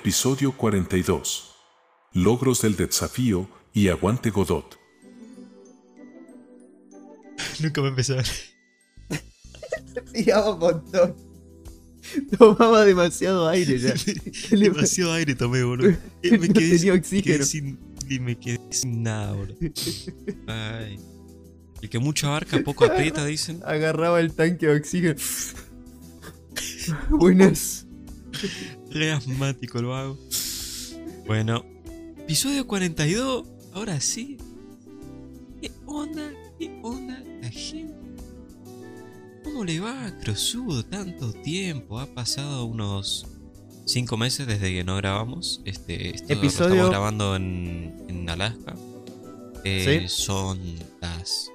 [0.00, 1.50] Episodio 42.
[2.12, 4.78] Logros del desafío y aguante Godot.
[7.60, 8.24] Nunca va a empezar.
[10.12, 11.16] Tiraba un montón.
[12.38, 13.92] Tomaba demasiado aire ya.
[14.56, 15.90] Demasiado aire tomé, boludo.
[16.22, 17.36] Eh, No Me quedé, tenía oxígeno.
[17.38, 19.56] quedé sin, y me quedé sin nada, boludo.
[20.46, 21.00] Ay.
[21.82, 23.62] El que mucho abarca, poco aprieta, dicen.
[23.64, 25.16] Agarraba el tanque de oxígeno.
[27.10, 27.84] Buenas.
[28.90, 30.18] Re asmático lo hago.
[31.26, 31.64] Bueno,
[32.18, 33.46] episodio 42.
[33.74, 34.38] Ahora sí.
[35.60, 36.30] ¿Qué onda?
[36.58, 37.94] ¿Qué onda la gente?
[39.44, 41.98] ¿Cómo le va a Crosudo tanto tiempo?
[41.98, 43.26] Ha pasado unos
[43.86, 45.60] 5 meses desde que no grabamos.
[45.64, 48.74] Este, esto lo Episodio- estamos grabando en, en Alaska.
[49.64, 50.08] Eh, Sí.
[50.08, 50.58] Son
[51.00, 51.50] las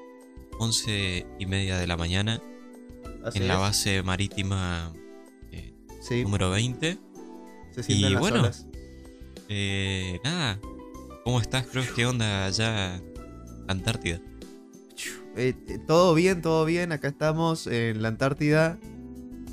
[0.59, 2.41] 11 y media de la mañana
[3.23, 3.59] Así en la es.
[3.59, 4.94] base marítima
[6.02, 6.97] Sí, número 20.
[7.73, 8.39] Se sienten y las bueno.
[8.41, 8.67] olas.
[9.49, 10.59] Eh, nada.
[11.23, 11.91] ¿Cómo estás, Cross?
[11.95, 13.02] ¿Qué onda allá?
[13.67, 14.19] Antártida.
[15.35, 16.91] Eh, eh, todo bien, todo bien.
[16.91, 18.77] Acá estamos en la Antártida.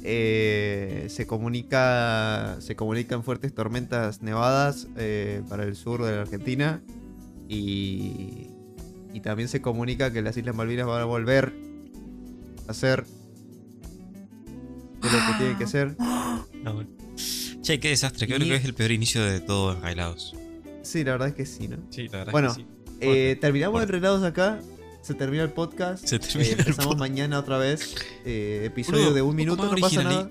[0.02, 2.56] Eh, se comunica.
[2.60, 6.82] Se comunican fuertes tormentas nevadas eh, para el sur de la Argentina.
[7.48, 8.48] Y.
[9.12, 11.52] Y también se comunica que las Islas Malvinas van a volver
[12.68, 13.04] a ser
[15.02, 15.96] de lo que tienen que ser.
[16.62, 16.99] No.
[17.62, 18.26] Che, qué desastre.
[18.26, 20.34] Creo Y- que es el peor inicio de todo en Hailados.
[20.82, 21.76] Sí, la verdad es que sí, ¿no?
[21.90, 22.68] Sí, la verdad Bueno, es que sí.
[23.00, 23.84] Eh, terminamos Bueno.
[23.84, 24.60] enredados acá.
[25.02, 26.04] Se termina el podcast.
[26.06, 26.98] Se termina Eh, el empezamos podcast.
[27.00, 27.94] mañana otra vez.
[28.24, 30.30] Eh, episodio de un minuto, no más pasa nada.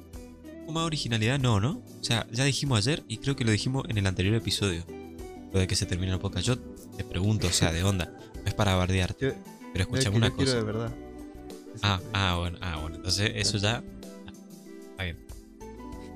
[0.72, 1.82] más originalidad, no, ¿no?
[2.00, 4.84] O sea, ya dijimos ayer y creo que lo dijimos en el anterior episodio.
[5.52, 6.45] Lo de que se termina el podcast.
[6.45, 8.06] Yo te pregunto, o sea, de onda.
[8.36, 9.26] No es para bardearte.
[9.26, 9.34] Yo-
[9.73, 10.56] Pero no, es escúchame que una cosa.
[10.58, 10.95] de verdad.
[11.82, 12.98] Ah, ah, bueno, ah, bueno.
[12.98, 13.78] Entonces, eso ya.
[14.28, 14.32] ah,
[14.92, 15.18] Está bien.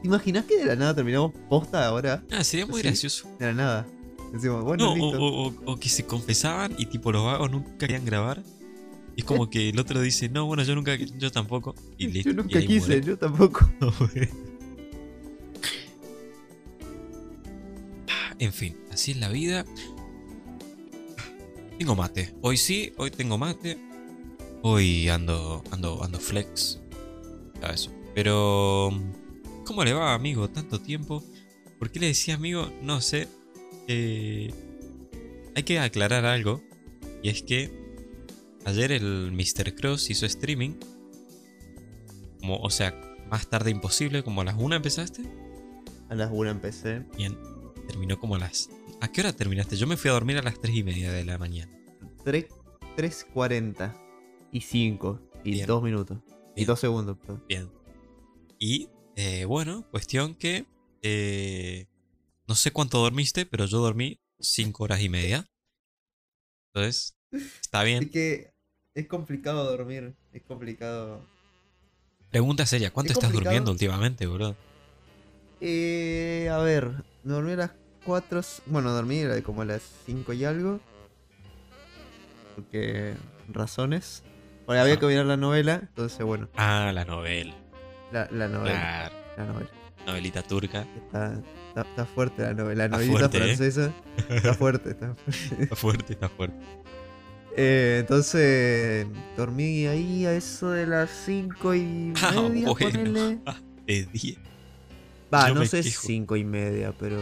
[0.03, 2.21] ¿Te imaginas que de la nada terminamos posta ahora?
[2.29, 2.87] Ah, sería muy Sí.
[2.87, 3.25] gracioso.
[3.39, 3.87] De la nada.
[4.33, 5.21] Decimos, bueno, No, o, listo.
[5.23, 8.43] o- o- o que se confesaban y tipo los vagos nunca querían grabar.
[9.15, 11.73] Y es como que el otro dice, no, bueno, yo nunca, yo tampoco.
[11.97, 12.31] Y listo.
[12.31, 13.01] yo nunca quise, muere.
[13.05, 13.69] yo tampoco.
[18.39, 19.65] en fin, así es la vida.
[21.79, 22.33] Tengo mate.
[22.41, 23.77] Hoy sí, hoy tengo mate.
[24.63, 26.79] Hoy ando, ando, ando flex.
[27.73, 27.91] Eso.
[28.15, 28.91] Pero,
[29.63, 30.49] ¿cómo le va, amigo?
[30.49, 31.23] Tanto tiempo.
[31.79, 32.71] ¿Por qué le decía amigo?
[32.81, 33.27] No sé.
[33.87, 34.53] Eh,
[35.55, 36.61] hay que aclarar algo.
[37.21, 37.71] Y es que
[38.65, 39.75] ayer el Mr.
[39.75, 40.71] Cross hizo streaming.
[42.39, 42.93] Como, o sea,
[43.29, 45.23] más tarde imposible, como a las 1 empezaste.
[46.09, 47.05] A las 1 empecé.
[47.17, 47.37] Bien,
[47.87, 48.69] terminó como a las...
[49.01, 49.75] ¿A qué hora terminaste?
[49.75, 51.71] Yo me fui a dormir a las 3 y media de la mañana.
[52.23, 52.45] 3,
[52.97, 53.93] 3.40
[54.51, 55.67] y 5 y Bien.
[55.67, 56.17] 2 minutos.
[56.51, 56.67] Y Bien.
[56.67, 57.43] 2 segundos, perdón.
[57.47, 57.69] Bien.
[58.59, 60.65] Y eh, bueno, cuestión que...
[61.01, 61.87] eh,
[62.47, 65.47] no sé cuánto dormiste, pero yo dormí 5 horas y media.
[66.73, 67.15] Entonces,
[67.61, 68.09] está Es bien.
[68.09, 68.53] que
[68.95, 70.15] es complicado dormir.
[70.33, 71.25] Es complicado.
[72.31, 74.55] Pregunta seria, ¿cuánto Es estás durmiendo últimamente, boludo?
[75.61, 76.89] Eh, a ver,
[77.23, 77.71] me dormí a las
[78.05, 78.41] 4.
[78.65, 80.79] Bueno, dormí como a las 5 y algo.
[82.55, 83.15] Porque.
[83.49, 84.23] razones.
[84.65, 85.79] Porque había que mirar la novela.
[85.81, 87.55] Entonces, bueno, Ah, la novela.
[88.13, 88.79] La, la novela.
[88.79, 89.15] Claro.
[89.37, 89.69] La novela.
[90.05, 90.85] Novelita turca.
[90.97, 91.33] Está,
[91.69, 92.83] está, está fuerte la novela.
[92.87, 93.41] La novelita fuerte, ¿eh?
[93.41, 93.91] francesa.
[94.29, 95.63] Está fuerte, está fuerte.
[95.63, 96.55] Está fuerte, está fuerte.
[97.55, 99.05] Eh, entonces,
[99.37, 102.69] dormí ahí a eso de las 5 y Ah, media.
[102.69, 103.41] bueno.
[103.85, 104.37] De 10.
[105.33, 106.03] Va, no me sé si quejo.
[106.07, 107.17] 5 y media, pero.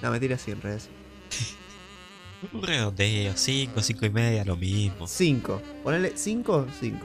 [0.00, 0.84] No, mentira, sí, en realidad.
[2.52, 5.06] Un redondeo, 5, 5 y media, lo mismo.
[5.06, 5.62] 5.
[5.84, 6.98] Ponele 5, 5.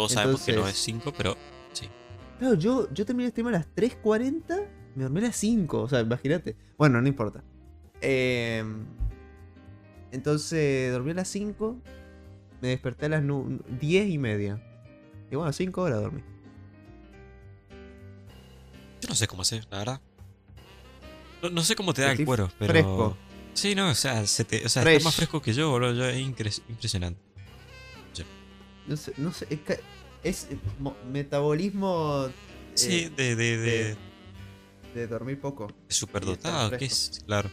[0.00, 1.36] Todos sabemos que no Entonces- es 5, pero
[1.72, 1.88] sí.
[2.38, 4.66] Claro, yo, yo terminé el stream a las 3.40,
[4.96, 6.56] me dormí a las 5, o sea, imagínate.
[6.78, 7.42] Bueno, no importa.
[8.00, 8.64] Eh,
[10.12, 11.76] entonces, dormí a las 5,
[12.60, 14.60] me desperté a las nu- 10 y media.
[15.30, 16.22] Y bueno, 5 horas dormí.
[19.00, 20.00] Yo no sé cómo hacer, la verdad.
[21.42, 22.72] No, no sé cómo te da el Estoy cuero, pero.
[22.72, 23.16] fresco.
[23.54, 25.92] Sí, no, o sea, se te, o sea más fresco que yo, boludo.
[25.94, 26.18] yo- es
[26.68, 27.20] impresionante.
[28.86, 29.78] No sé, no sé, es,
[30.22, 32.32] es eh, mo- metabolismo eh,
[32.74, 33.96] Sí, de, de, de, de-
[34.94, 35.68] de dormir poco.
[35.88, 37.48] superdotado, que es, claro.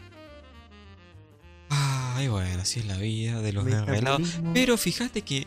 [1.69, 3.63] Ay, bueno, así es la vida de los.
[3.63, 5.45] Metabolismo Pero fíjate que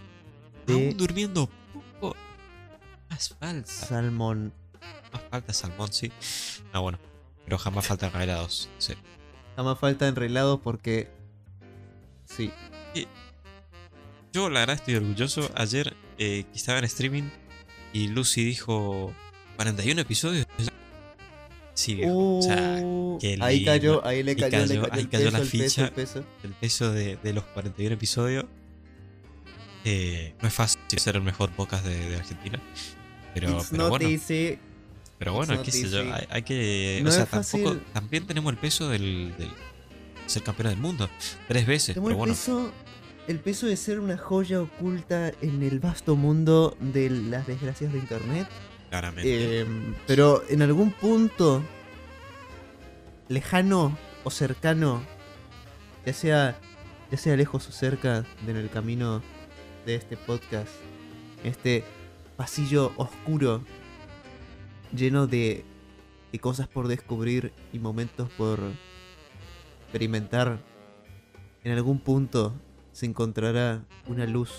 [0.68, 2.14] aún durmiendo poco,
[3.08, 3.66] más falta.
[3.70, 4.52] salmón.
[5.12, 6.12] Más falta salmón, sí.
[6.72, 6.98] Ah, bueno.
[7.44, 8.68] Pero jamás falta enrelados.
[8.78, 8.94] Sí.
[9.56, 11.10] Jamás falta enrelados porque.
[12.24, 12.52] Sí.
[14.32, 15.50] Yo la verdad estoy orgulloso.
[15.56, 17.24] Ayer eh, que estaba en streaming
[17.92, 19.12] y Lucy dijo
[19.56, 20.46] 41 episodios.
[21.74, 22.38] Sí, viejo.
[22.38, 25.30] o sea, Uh, qué ahí cayó, ahí le cayó, le cayó- cayó ahí cayó peso,
[25.30, 25.84] la el peso, ficha.
[25.86, 26.24] el peso.
[26.44, 28.44] el peso de, de los 41 episodios.
[29.84, 32.60] Eh, no es fácil ser el mejor podcast de, de Argentina.
[33.34, 34.58] Pero, It's pero bueno, easy.
[35.18, 36.00] pero bueno, qué sé yo.
[36.14, 37.00] Hay, hay que.
[37.02, 37.76] No o sea, tampoco.
[37.94, 39.48] También tenemos el peso del, del
[40.26, 41.08] ser campeón del mundo.
[41.48, 42.34] Tres veces, pero bueno.
[42.34, 42.72] peso,
[43.30, 48.00] el peso de ser una joya oculta en el vasto mundo de las desgracias de
[48.00, 48.48] internet.
[48.88, 49.60] Claramente.
[49.60, 49.66] Eh,
[50.08, 51.62] pero en algún punto
[53.28, 55.00] lejano o cercano,
[56.04, 56.58] ya sea,
[57.12, 59.22] ya sea lejos o cerca de en el camino
[59.86, 60.72] de este podcast,
[61.44, 61.84] este
[62.36, 63.62] pasillo oscuro
[64.92, 65.64] lleno de,
[66.32, 68.58] de cosas por descubrir y momentos por
[69.82, 70.58] experimentar,
[71.62, 72.56] en algún punto
[73.00, 74.50] se encontrará una luz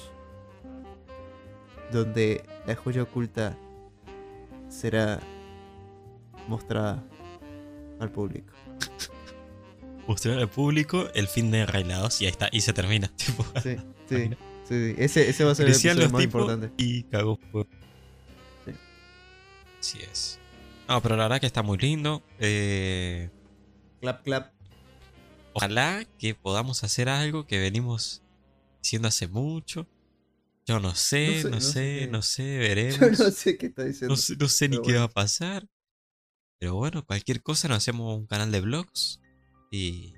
[1.92, 3.56] donde la joya oculta
[4.68, 5.20] será
[6.48, 7.04] mostrada
[8.00, 8.52] al público.
[10.08, 12.50] Mostrar al público el fin de Railados y ahí está.
[12.52, 13.10] Y se termina.
[13.16, 13.76] Tipo, Sí,
[14.10, 14.36] sí, sí,
[14.68, 14.96] sí.
[14.98, 16.72] Ese, ese va a ser el episodio más importante.
[16.78, 17.38] y cagó.
[18.66, 18.72] Sí.
[19.80, 20.40] Así es.
[20.90, 22.24] No, pero la verdad que está muy lindo.
[22.40, 23.30] Eh,
[24.00, 24.52] Clap, clap.
[25.54, 28.24] Ojalá que podamos hacer algo que venimos
[28.82, 29.88] diciendo hace mucho.
[30.66, 33.20] Yo no sé, No no sé, no sé no sé, Yo veremos.
[33.20, 34.14] no sé qué está diciendo.
[34.14, 35.68] No sé, no sé ni qué va a pasar.
[36.60, 39.20] Pero bueno, cualquier cosa nos hacemos un canal de vlogs.
[39.72, 40.14] Y.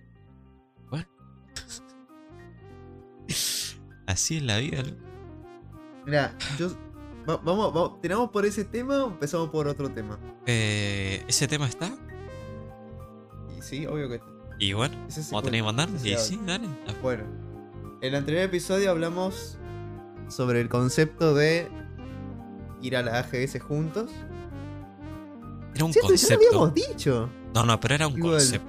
[0.90, 1.08] Bueno.
[4.08, 4.96] Así es la vida, ¿no?
[6.06, 6.70] Mira, yo.
[7.30, 10.20] va- vamos, vamos, ¿tiramos por ese tema o empezamos por otro tema?
[10.46, 11.96] Eh, ese tema está.
[13.58, 14.20] Y sí, obvio que.
[14.60, 15.90] Y bueno, vamos a tener que mandar.
[16.04, 16.68] Y sí, dale.
[17.02, 17.43] Bueno, en
[18.04, 19.58] el anterior episodio hablamos
[20.28, 21.70] sobre el concepto de
[22.82, 24.12] ir a la AGS juntos.
[25.76, 26.46] Era un Cierto, ya lo concepto.
[26.48, 27.30] habíamos dicho.
[27.56, 28.34] No, no, pero era un Igual.
[28.34, 28.68] concepto.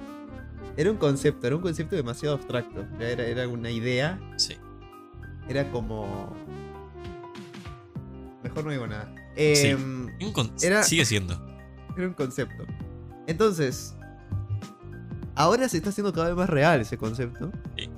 [0.77, 2.85] Era un concepto, era un concepto demasiado abstracto.
[2.99, 4.55] Era, era una idea, Sí.
[5.49, 6.33] era como.
[8.43, 9.13] Mejor no digo nada.
[9.35, 9.67] Sí.
[9.67, 11.33] Em, Un con- Era- Sigue siendo.
[11.97, 12.63] Era un concepto.
[13.27, 13.95] Entonces,
[15.35, 17.51] ahora se está haciendo cada vez más real ese concepto.
[17.77, 17.89] Sí.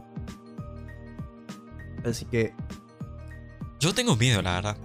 [2.06, 2.54] Así que
[3.80, 4.78] Yo tengo miedo, la verdad.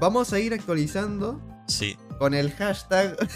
[0.00, 1.96] vamos a ir actualizando Sí.
[2.18, 3.16] con el hashtag.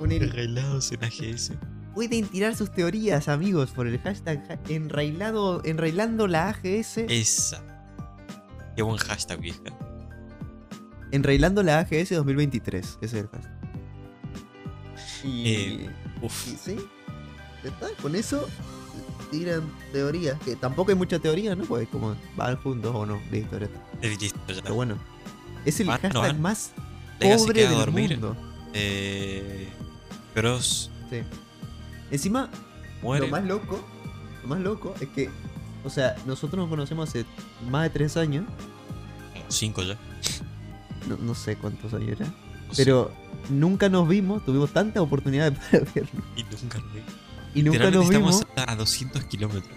[0.00, 1.52] Arreglados en AGS.
[1.94, 6.98] Pueden tirar sus teorías, amigos, por el hashtag enrailado, enrailando la AGS.
[7.08, 7.62] Esa.
[8.76, 9.60] Qué buen hashtag, vieja.
[11.10, 12.98] Enrailando la AGS 2023.
[13.02, 13.60] Ese es el hashtag.
[15.24, 15.48] Y.
[15.52, 15.90] Eh,
[16.22, 16.32] Uf.
[16.64, 16.76] sí.
[17.62, 17.88] Está.
[18.00, 18.48] Con eso
[19.30, 19.62] tiran
[19.92, 20.38] teorías.
[20.40, 21.64] Que tampoco hay mucha teoría, ¿no?
[21.64, 23.20] Pues como van juntos o no.
[23.30, 23.80] Listo, ya está.
[24.02, 24.62] Listo, ya.
[24.62, 24.96] Pero bueno.
[25.64, 26.40] Es el Van, no hashtag van.
[26.42, 26.72] más
[27.20, 28.10] Legacy pobre del dormir.
[28.12, 28.36] mundo.
[28.72, 29.68] Eh,
[31.10, 31.22] Sí.
[32.10, 32.48] Encima,
[33.02, 33.26] muere.
[33.26, 33.80] lo más loco.
[34.42, 35.28] Lo más loco es que.
[35.84, 37.24] O sea, nosotros nos conocemos hace
[37.68, 38.44] más de tres años.
[39.48, 39.96] Cinco ya.
[41.08, 42.18] No, no sé cuántos años.
[42.20, 42.84] No sé.
[42.84, 43.10] Pero
[43.48, 44.44] nunca nos vimos.
[44.44, 46.24] Tuvimos tantas oportunidades para vernos.
[46.36, 47.00] Y nunca lo vi.
[47.54, 48.40] Y nunca nos vimos.
[48.40, 49.74] estamos a 200 kilómetros.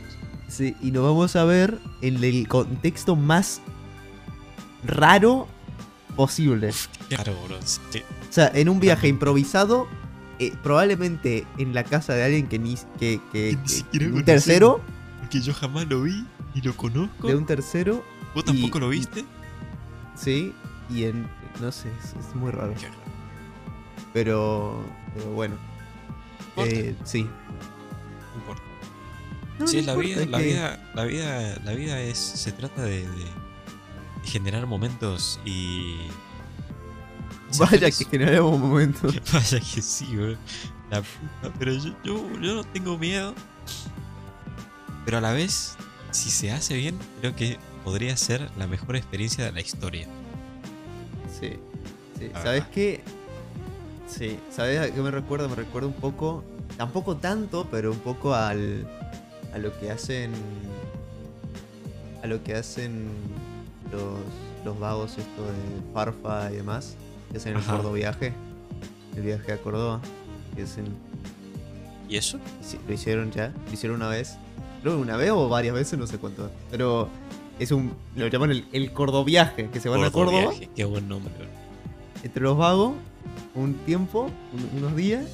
[0.47, 3.61] Sí, y nos vamos a ver en el contexto más
[4.85, 5.47] raro
[6.15, 6.71] posible.
[7.09, 7.57] Claro, bro.
[7.63, 7.99] Sí.
[8.29, 9.87] O sea, en un viaje improvisado,
[10.39, 13.57] eh, probablemente en la casa de alguien que ni que, que-
[13.91, 14.81] Que ni que- un tercero,
[15.21, 17.27] Porque yo jamás lo vi y lo conozco.
[17.27, 18.03] de un tercero,
[18.35, 19.25] ¿Vos tampoco y- lo viste?
[20.15, 20.53] sí,
[20.89, 21.27] y en
[21.61, 22.73] no sé, es, es muy raro,
[24.13, 24.83] pero
[25.15, 25.55] pero bueno.
[26.57, 27.27] Eh, sí.
[28.33, 28.63] No importa.
[29.59, 32.51] No, sí, no es la vida, la que- vida, la vida, la vida es, se
[32.51, 33.05] trata de,
[34.23, 35.97] generar momentos y...
[37.59, 39.13] Vaya que generamos momentos.
[39.33, 40.35] Vaya que sí, bro.
[40.89, 43.35] La puta, pero yo, yo, yo no tengo miedo.
[45.05, 45.75] Pero a la vez,
[46.11, 50.07] si se hace bien, creo que podría ser la mejor experiencia de la historia.
[51.39, 51.53] Sí,
[52.17, 52.31] sí.
[52.33, 53.03] ¿Sabes qué?
[54.07, 55.47] Sí, ¿sabes a qué me recuerda?
[55.47, 56.43] Me recuerda un poco,
[56.77, 58.87] tampoco tanto, pero un poco al
[59.53, 60.31] a lo que hacen
[62.23, 63.07] a lo que hacen
[63.91, 64.19] los,
[64.65, 66.95] los vagos esto de Farfa y demás,
[67.31, 67.77] que hacen el Ajá.
[67.89, 68.33] Viaje,
[69.15, 69.99] el viaje a Córdoba,
[70.55, 70.85] que hacen
[72.09, 72.39] ¿Y eso?
[72.87, 74.37] lo hicieron ya, lo hicieron una vez,
[74.81, 77.09] creo una vez o varias veces, no sé cuánto, pero
[77.59, 81.07] es un lo llaman el, el Cordoviaje, que se van a Córdoba viaje, Qué buen
[81.09, 81.33] nombre.
[82.23, 82.93] entre los vagos
[83.53, 85.25] un tiempo, un- unos días,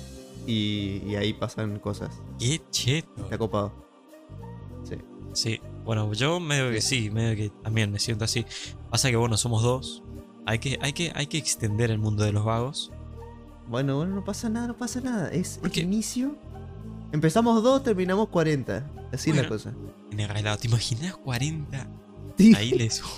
[0.49, 2.21] y, y ahí pasan cosas.
[2.39, 3.23] Qué cheto.
[3.23, 3.71] Está copado.
[4.83, 4.95] Sí.
[5.33, 8.45] Sí, bueno, yo medio que sí, medio que también me siento así.
[8.89, 10.03] Pasa que bueno, somos dos.
[10.45, 12.91] Hay que, hay que, hay que extender el mundo de los vagos.
[13.67, 15.29] Bueno, bueno, no pasa nada, no pasa nada.
[15.29, 16.35] Es ¿Por el inicio.
[17.11, 18.89] Empezamos dos, terminamos 40.
[19.11, 19.73] Así es la cosa.
[20.11, 21.87] En el regalado, ¿te imaginas 40?
[22.37, 22.53] Sí.
[22.55, 23.03] Ahí les.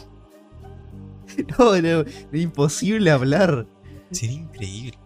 [1.57, 3.65] No, no, es imposible hablar.
[4.11, 4.97] Sería increíble.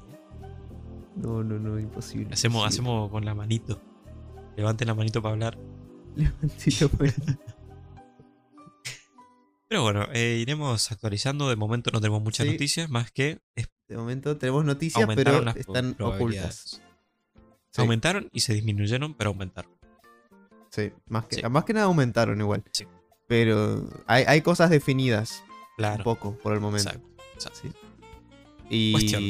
[1.15, 2.33] No, no, no, imposible.
[2.33, 2.67] Hacemos, imposible.
[2.67, 3.81] hacemos con la manito.
[4.57, 5.57] Levanten la manito para hablar.
[6.15, 7.15] Levantito, pues.
[9.67, 11.49] Pero bueno, eh, iremos actualizando.
[11.49, 12.51] De momento no tenemos muchas Sí.
[12.53, 13.39] noticias, más que
[13.87, 16.81] De momento tenemos noticias, pero están ocultas.
[17.71, 19.71] Sí, Aumentaron y se disminuyeron, pero aumentaron.
[20.71, 21.41] sí, más que, Sí.
[21.49, 22.63] más que nada aumentaron igual.
[22.71, 22.85] Sí.
[23.27, 26.03] Pero hay, hay cosas definidas un Claro.
[26.03, 26.89] poco por el momento.
[26.89, 27.84] Exacto, exacto.
[28.69, 29.23] Y Cuestión.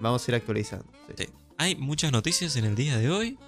[0.00, 0.86] vamos a ir actualizando.
[1.08, 1.14] sí.
[1.24, 1.28] Sí.
[1.56, 3.38] Hay muchas noticias en el día de hoy.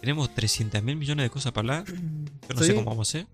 [0.00, 1.84] Tenemos 300 mil millones de cosas para hablar.
[2.48, 3.26] Yo no sé cómo vamos a hacer.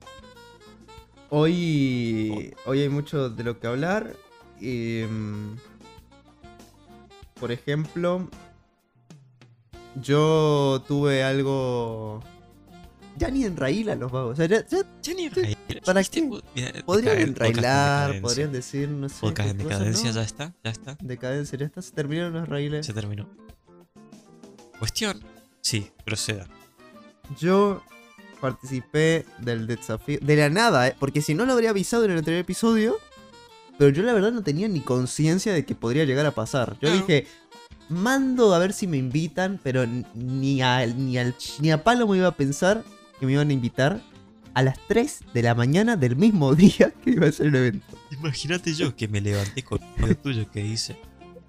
[1.30, 4.14] Hoy, hoy hay mucho de lo que hablar.
[4.60, 5.54] mm,
[7.40, 8.28] por ejemplo,
[10.02, 12.22] yo tuve algo.
[13.16, 14.32] Ya ni enrailan los vagos.
[14.32, 15.56] O sea, ya- ya Ya ni reír.
[15.84, 16.02] ¿Para.
[16.54, 19.16] Mira, podrían enrailar, podrían decir, no sé.
[19.20, 20.14] Podcast en cosas, decadencia, ¿no?
[20.14, 20.98] ya está, ya está.
[21.02, 21.82] Decadencia, ya está.
[21.82, 22.86] Se terminaron los raíles.
[22.86, 23.28] Se terminó.
[24.78, 25.20] Cuestión.
[25.60, 26.46] Sí, proceda.
[27.38, 27.82] Yo
[28.40, 30.18] participé del desafío.
[30.22, 30.96] De la nada, ¿eh?
[30.98, 32.96] porque si no lo habría avisado en el anterior episodio.
[33.78, 36.76] Pero yo la verdad no tenía ni conciencia de que podría llegar a pasar.
[36.80, 37.28] Yo dije,
[37.88, 42.16] mando a ver si me invitan, pero ni, a, ni, al, ni a palo me
[42.16, 42.82] iba a pensar
[43.20, 44.00] que me iban a invitar
[44.58, 47.96] a las 3 de la mañana del mismo día que iba a ser el evento.
[48.10, 50.98] Imagínate yo que me levanté con un video tuyo que hice.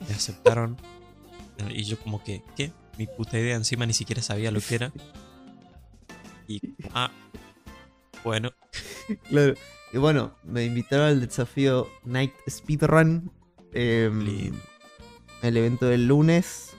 [0.08, 0.78] Me aceptaron.
[1.70, 2.72] Y yo como que, ¿qué?
[3.00, 4.94] Mi puta idea encima ni siquiera sabía lo que era.
[6.48, 6.62] Y,
[6.94, 7.10] ah,
[8.24, 8.52] bueno,
[9.28, 9.56] Claro.
[9.92, 13.32] Y bueno, me invitaron al desafío Night Speedrun.
[13.74, 14.60] Lindo.
[15.42, 16.76] el evento del lunes.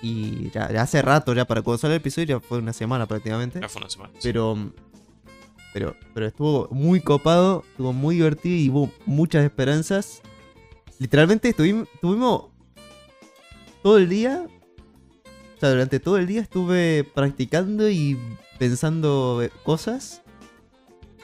[0.00, 3.04] Y ya, ya hace rato, ya para cuando sale el episodio, ya fue una semana
[3.06, 3.60] prácticamente.
[3.60, 4.14] ya fue una semana.
[4.22, 4.72] Pero,
[5.76, 10.22] pero, pero estuvo muy copado, estuvo muy divertido y hubo muchas esperanzas.
[10.98, 12.46] Literalmente estuvimos, estuvimos
[13.82, 14.46] todo el día.
[15.54, 18.18] O sea, durante todo el día estuve practicando y
[18.58, 20.22] pensando eh, cosas.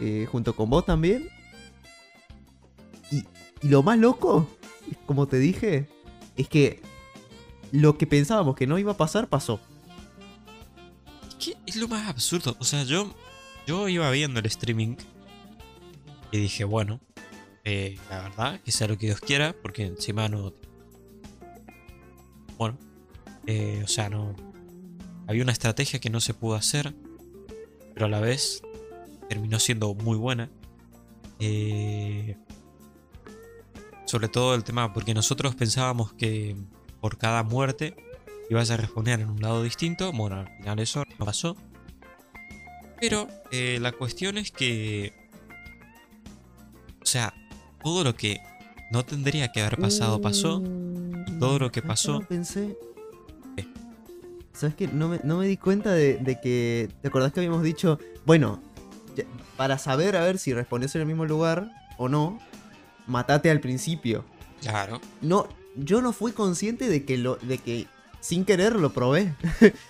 [0.01, 1.31] eh, junto con vos también.
[3.11, 3.25] Y,
[3.63, 4.47] y lo más loco,
[5.07, 5.89] como te dije,
[6.37, 6.83] es que
[7.71, 9.61] lo que pensábamos que no iba a pasar, pasó.
[11.65, 12.55] Es lo más absurdo.
[12.61, 13.15] O sea, yo,
[13.66, 14.97] yo iba viendo el streaming
[16.31, 17.00] y dije, bueno,
[17.64, 20.52] eh, la verdad, que sea lo que Dios quiera, porque encima no.
[22.59, 22.78] Bueno,
[23.47, 24.35] eh, o sea, no.
[25.26, 26.95] Había una estrategia que no se pudo hacer,
[27.95, 28.62] pero a la vez
[29.28, 30.50] terminó siendo muy buena.
[31.38, 32.37] Eh,
[34.04, 36.57] sobre todo el tema, porque nosotros pensábamos que
[37.00, 37.97] por cada muerte
[38.50, 40.12] ibas a responder en un lado distinto.
[40.12, 41.57] Bueno, al final eso no pasó.
[43.03, 45.13] Pero eh, la cuestión es que.
[47.03, 47.35] O sea,
[47.83, 48.39] todo lo que
[48.93, 50.63] no tendría que haber pasado pasó.
[51.27, 52.77] y todo lo que ¿Sabes qué pasó- no pensé.
[54.53, 54.87] ¿Sabes qué?
[54.87, 56.89] No me, no me di cuenta de, de que.
[57.03, 57.99] ¿Te acordás que habíamos dicho?
[58.25, 58.63] Bueno,
[59.57, 62.39] para saber a ver si respondés en el mismo lugar o no,
[63.09, 64.25] matate al principio.
[64.61, 65.01] Claro.
[65.21, 67.35] No, yo no fui consciente de que lo.
[67.37, 67.89] de que
[68.21, 69.35] sin querer lo probé.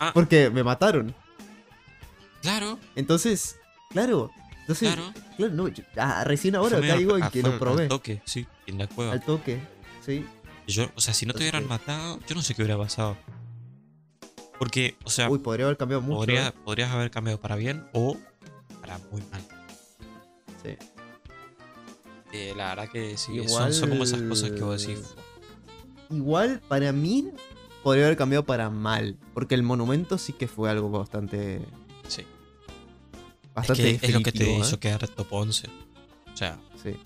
[0.00, 0.12] Ah.
[0.14, 1.14] Porque me mataron.
[2.42, 3.56] Claro, Entonces,
[3.90, 4.30] claro.
[4.61, 5.12] Entonces, claro.
[5.37, 7.88] claro, no, yo- ah, recién ahora en al- que lo al probé.
[7.88, 9.12] toque, sí, en la cueva.
[9.12, 9.61] Al toque.
[10.04, 10.25] Sí.
[10.66, 13.16] Yo, o sea, si no te hubieran matado, yo no sé qué hubiera pasado.
[14.58, 16.18] Porque, o sea, Uy, podría haber cambiado mucho.
[16.18, 16.52] podría, ¿eh?
[16.64, 18.16] podrías haber cambiado para bien o
[18.80, 19.40] para muy mal.
[20.62, 20.76] Sí.
[22.32, 25.14] Eh, la verdad que sí, son- Igual- son, como esas cosas que vos decís.
[26.11, 27.28] Igual, para mí,
[27.82, 29.16] podría haber cambiado para mal.
[29.34, 31.61] Porque el monumento sí que fue algo bastante.
[33.54, 33.61] Sí.
[33.61, 34.78] Es, Bastante que es lo que te definitivo, hizo ¿eh?
[34.78, 35.68] quedar top 11.
[36.32, 36.97] O sea, Sí.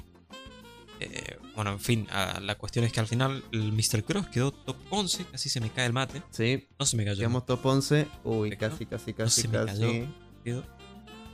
[1.00, 4.04] eh, bueno, en fin, ah, la cuestión es que al final el Mr.
[4.04, 6.22] Cross quedó top 11, casi se me cae el mate.
[6.30, 7.16] Sí, No se me cayó.
[7.16, 8.06] llegamos top 11.
[8.24, 8.96] Uy, Perfecto.
[8.96, 10.08] casi, casi, No casi, casi.
[10.44, 10.62] cayó.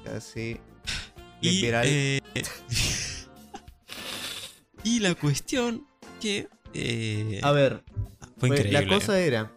[0.05, 0.61] Casi.
[1.41, 2.21] Y, eh,
[4.85, 5.87] y la cuestión
[6.21, 7.83] que eh, A ver,
[8.39, 8.87] fue pues, increíble.
[8.87, 9.53] la cosa era.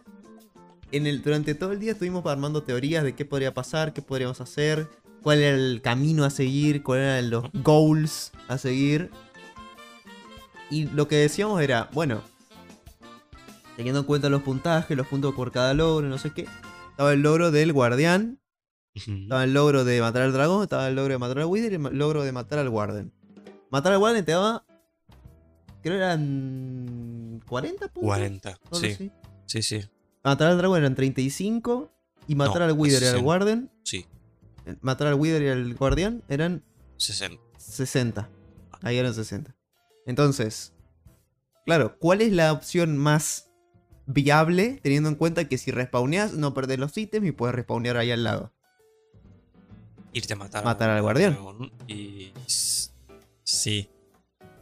[0.92, 4.40] En el, durante todo el día estuvimos armando teorías de qué podría pasar, qué podríamos
[4.40, 4.88] hacer,
[5.26, 9.10] cuál era el camino a seguir, cuáles eran los goals a seguir.
[10.70, 12.22] Y lo que decíamos era, bueno,
[13.76, 16.46] teniendo en cuenta los puntajes, los puntos por cada logro, no sé qué.
[16.92, 18.38] Estaba el logro del guardián,
[18.94, 21.74] estaba el logro de matar al dragón, estaba el logro de matar al wither y
[21.74, 23.12] el logro de matar al warden.
[23.68, 24.64] Matar al warden te daba,
[25.82, 28.08] creo eran 40 puntos.
[28.08, 29.10] 40, algo sí.
[29.46, 29.80] Sí, sí.
[30.22, 31.90] Matar al dragón eran 35.
[32.28, 33.24] Y matar No, al Wither y al 60.
[33.24, 33.70] Guardian.
[33.82, 34.06] Sí.
[34.80, 36.62] Matar al Wither y al Guardián eran
[36.96, 37.40] 60.
[37.58, 38.28] 60.
[38.82, 39.54] Ahí eran 60.
[40.06, 40.72] Entonces,
[41.64, 43.50] claro, ¿cuál es la opción más
[44.06, 48.10] viable teniendo en cuenta que si respawneas no perdés los ítems y puedes respawnear ahí
[48.12, 48.52] al lado?
[50.12, 51.36] Irte a matar, Matar al guardián.
[51.88, 52.32] Y.
[53.44, 53.90] Sí.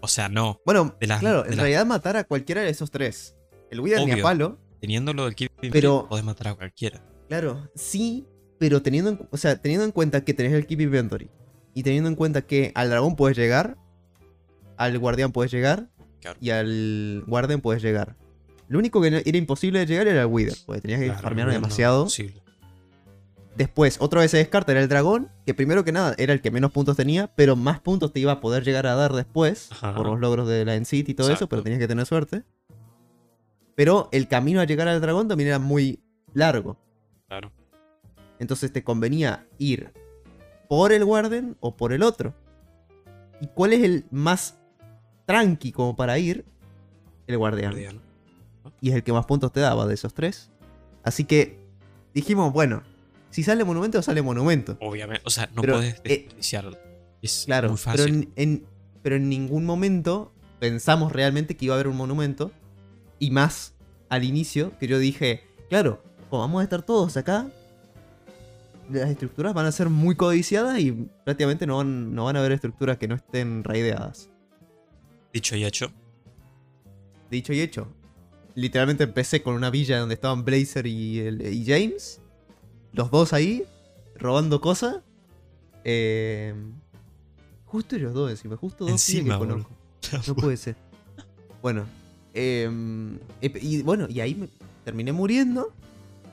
[0.01, 0.61] O sea, no.
[0.67, 3.37] Bueno, De las- claro, de en las- realidad matar a cualquiera de esos tres.
[3.71, 4.59] El Wither ni a palo.
[4.81, 6.07] Teniendo lo del keep pero...
[6.09, 7.03] podés matar a cualquiera.
[7.29, 8.27] Claro, sí,
[8.65, 11.29] pero teniendo en, o sea, teniendo en cuenta que tenés el Keep Inventory
[11.75, 13.77] y teniendo en cuenta que al dragón puedes llegar,
[14.79, 15.91] al guardián puedes llegar
[16.23, 16.39] Claro.
[16.41, 18.17] y al guardián puedes llegar.
[18.69, 21.51] Lo único que era imposible de llegar era el Wither, porque tenías que Claro, farmear
[21.51, 22.07] demasiado.
[23.55, 26.51] Después, otra vez se descarta era el dragón, que primero que nada era el que
[26.51, 29.95] menos puntos tenía, pero más puntos te iba a poder llegar a dar después, Ajá.
[29.95, 32.45] por los logros de la Encity y todo eso, pero tenías que tener suerte.
[33.75, 36.01] Pero el camino a llegar al dragón también era muy
[36.33, 36.79] largo.
[37.29, 37.53] Claro.
[38.39, 39.93] Entonces te convenía ir
[40.69, 42.35] por el Warden o por el otro.
[43.41, 44.59] ¿Y cuál es el más
[45.27, 46.45] tranqui como para ir?
[47.27, 47.73] El guardián.
[47.73, 48.01] Guardián.
[48.81, 50.51] Y es el que más puntos te daba de esos tres.
[51.03, 51.59] Así que
[52.15, 52.83] dijimos, bueno,
[53.31, 54.77] si sale monumento, sale monumento.
[54.81, 55.23] Obviamente.
[55.27, 56.29] O sea, no Pero, podés eh.
[57.23, 58.15] Es Claro, muy pero fácil.
[58.15, 58.67] en, en-
[59.03, 62.53] pero en ningún momento pensamos realmente que iba a haber un monumento.
[63.19, 63.75] Y más
[64.09, 67.49] al inicio, que yo dije, claro, como vamos a estar todos acá,
[68.91, 70.93] las estructuras van a ser muy codiciadas y
[71.25, 74.31] prácticamente no van, no van a haber estructuras que no estén raideadas.
[75.33, 75.91] Dicho y hecho.
[77.31, 77.89] Dicho y hecho.
[78.55, 82.21] Literalmente empecé con una villa donde estaban Blazer y, el- y James.
[82.93, 83.65] Los dos ahí,
[84.17, 84.99] robando cosas.
[85.83, 86.55] Eh,
[87.65, 89.71] justo los dos encima, justo dos Encima, que conozco.
[90.29, 90.77] No puede ser.
[91.63, 91.85] Bueno.
[92.35, 92.71] eh,
[93.41, 94.49] y bueno, y ahí me
[94.85, 95.73] terminé muriendo.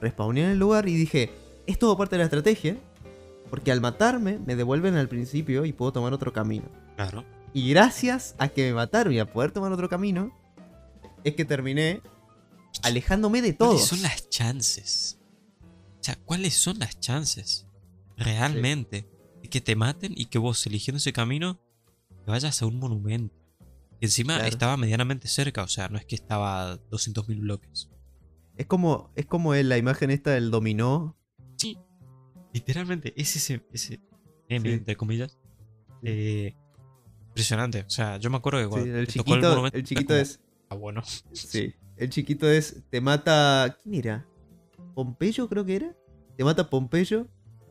[0.02, 1.32] Respawné en el lugar y dije,
[1.72, 2.78] es todo parte de la estrategia.
[3.50, 6.66] Porque al matarme, me devuelven al principio y puedo tomar otro camino.
[6.96, 7.26] Claro.
[7.54, 10.32] Y gracias a que me mataron y a poder tomar otro camino,
[11.26, 12.02] es que terminé
[12.84, 13.88] alejándome de ¿Cuáles todos.
[13.90, 15.20] son las chances?
[16.00, 17.68] O sea, ¿cuáles son las chances?
[18.16, 19.10] Realmente.
[19.42, 21.60] De que te maten y que vos, eligiendo ese camino,
[22.24, 23.36] te vayas a un monumento.
[24.00, 24.48] Y encima Claro.
[24.50, 27.90] estaba medianamente cerca, o sea, no es que estaba a 200.000 bloques.
[28.56, 31.18] Es como, es como la imagen esta del dominó.
[31.62, 31.78] Sí.
[32.54, 34.00] Literalmente, es ese, ese
[34.50, 34.76] meme, Sí.
[34.76, 35.38] entre comillas.
[36.04, 36.56] eh,
[37.28, 37.82] impresionante.
[37.82, 39.78] O sea, yo me acuerdo que Sí, cuando el te tocó el chiquito, monumento.
[39.78, 40.39] el chiquito como, es.
[40.69, 41.02] Ah, bueno.
[41.32, 41.74] Sí.
[41.97, 42.82] El chiquito es.
[42.89, 43.78] Te mata.
[43.84, 44.28] ¿Quién era?
[44.95, 45.95] ¿Pompeyo creo que era?
[46.38, 47.28] Te mata Pompeyo.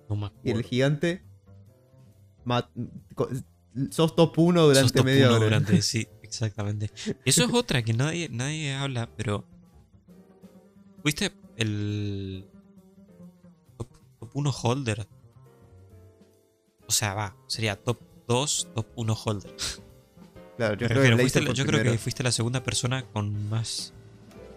[0.08, 1.24] No me Y el gigante.
[2.44, 2.70] ma-
[3.16, 3.28] co-
[3.90, 5.44] sos top 1 durante Sos top media uno hora.
[5.46, 6.90] durante- sí, exactamente.
[7.24, 9.44] Eso es otra que nadie, nadie habla, pero.
[11.02, 12.46] ¿Fuiste el.
[14.30, 15.08] Top, top 1 holder?
[16.86, 19.54] O sea, va, sería top 2, top 1 holder.
[20.56, 23.92] Claro, yo creo, que fuiste yo creo que fuiste la segunda persona con más.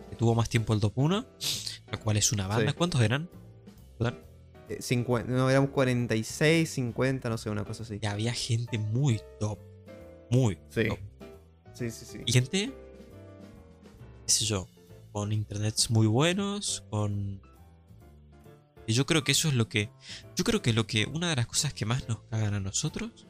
[0.09, 1.25] que tuvo más tiempo el top 1.
[1.91, 2.71] La cual es una banda.
[2.71, 2.77] Sí.
[2.77, 3.29] ¿Cuántos eran?
[4.69, 7.99] Eh, 50, no, éramos 46, 50, no sé, una cosa así.
[8.01, 9.59] Y había gente muy top.
[10.29, 10.87] Muy Sí.
[10.87, 10.99] top.
[11.73, 12.19] Sí, sí, sí.
[12.25, 12.71] Y gente,
[14.25, 14.67] qué sé yo,
[15.11, 17.41] con internets muy buenos, con...
[18.87, 19.89] Y yo creo que eso es lo que...
[20.35, 21.05] Yo creo que lo que...
[21.05, 23.27] Una de las cosas que más nos cagan a nosotros,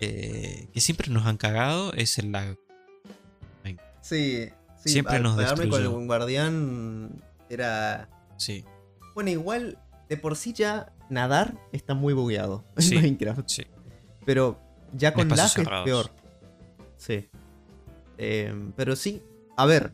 [0.00, 2.56] eh, que siempre nos han cagado, es en la...
[4.02, 4.48] Sí,
[4.82, 4.88] sí.
[4.90, 8.08] Siempre al nos pegarme con el guardián era.
[8.38, 8.64] Sí,
[9.14, 12.96] Bueno, igual, de por sí ya nadar está muy bugueado Sí.
[12.96, 13.42] en Minecraft.
[13.46, 13.66] sí.
[14.24, 14.58] Pero
[14.94, 16.10] ya con lag es peor.
[16.96, 17.28] Sí.
[18.18, 19.22] Eh, pero sí,
[19.56, 19.92] a ver.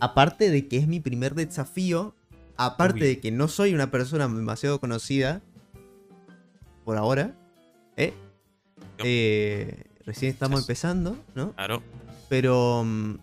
[0.00, 2.16] Aparte de que es mi primer desafío,
[2.56, 3.06] aparte Uy.
[3.08, 5.40] de que no soy una persona demasiado conocida,
[6.84, 7.34] por ahora,
[7.96, 8.12] ¿eh?
[8.98, 9.04] No.
[9.04, 11.52] Eh, recién estamos empezando, ¿no?
[11.52, 11.82] Claro.
[12.28, 12.82] Pero.
[12.84, 13.14] mm,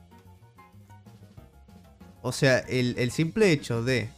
[2.21, 4.09] O sea, el, el simple hecho de,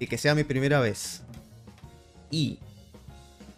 [0.00, 1.22] de que sea mi primera vez
[2.30, 2.58] y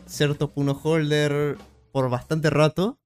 [0.07, 1.57] ser top 1 holder
[1.93, 2.99] por bastante rato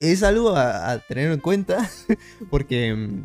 [0.00, 1.88] es algo a, a tener en cuenta.
[2.50, 3.24] Porque.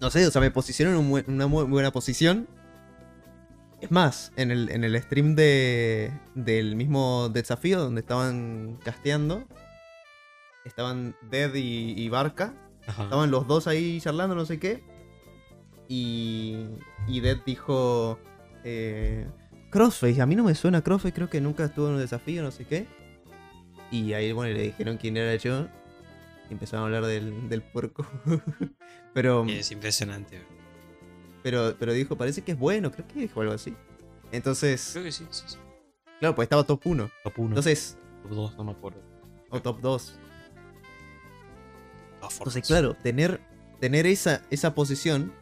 [0.00, 2.48] No sé, o sea, me posiciono en un buen- una muy buena posición.
[3.80, 9.44] Es más, en el, en el stream de, del mismo desafío donde estaban casteando,
[10.64, 12.54] estaban Dead y, y Barca.
[12.86, 13.04] Ajá.
[13.04, 14.82] Estaban los dos ahí charlando, no sé qué.
[15.88, 16.66] Y,
[17.06, 18.18] y Dead dijo...
[18.64, 19.26] Eh,
[19.70, 22.50] Crossface, a mí no me suena Crossface, creo que nunca estuvo en un desafío, no
[22.50, 22.86] sé qué.
[23.90, 25.68] Y ahí, bueno, le dijeron quién era yo.
[26.48, 28.06] Y empezaron a hablar del, del puerco.
[29.14, 30.40] pero, Es impresionante.
[31.42, 33.74] pero, pero dijo, parece que es bueno, creo que dijo algo así.
[34.32, 35.56] Entonces, Creo que sí, sí, sí.
[36.20, 37.10] claro, pues estaba top 1.
[37.24, 39.00] Top 1, Entonces, top 2, no me acuerdo.
[39.50, 40.18] o top 2.
[42.20, 42.56] Todas formas.
[42.56, 43.40] Entonces, claro, tener,
[43.80, 45.32] tener esa, esa posición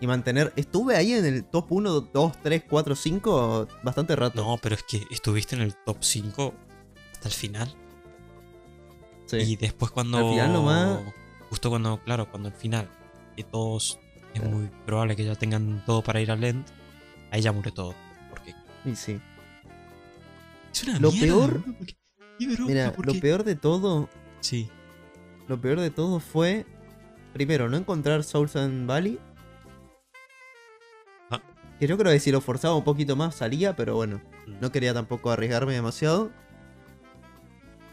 [0.00, 0.52] y mantener.
[0.56, 4.42] Estuve ahí en el top 1, 2, 3, 4, 5 bastante rato.
[4.42, 6.54] No, pero es que estuviste en el top 5
[7.12, 7.74] hasta el final.
[9.30, 9.36] Sí.
[9.38, 10.18] Y después cuando.
[10.18, 11.00] Al final nomás-
[11.48, 12.88] Justo cuando, claro, cuando al final,
[13.36, 13.98] que todos
[14.34, 14.56] es Claro.
[14.56, 16.64] muy probable que ya tengan todo para ir al end,
[17.32, 17.94] ahí ya murió todo.
[18.30, 19.20] Porque Y sí.
[20.72, 21.96] es una Lo mierda, peor- porque-
[22.38, 24.08] bronca, Mira, porque- lo peor de todo.
[24.40, 24.70] Sí,
[25.48, 26.64] Lo peor de todo fue.
[27.32, 29.18] Primero, no encontrar Souls and Valley.
[31.30, 31.40] Ah.
[31.80, 34.20] Que yo creo que si lo forzaba un poquito más salía, pero bueno.
[34.46, 34.60] Mm.
[34.60, 36.30] No quería tampoco arriesgarme demasiado.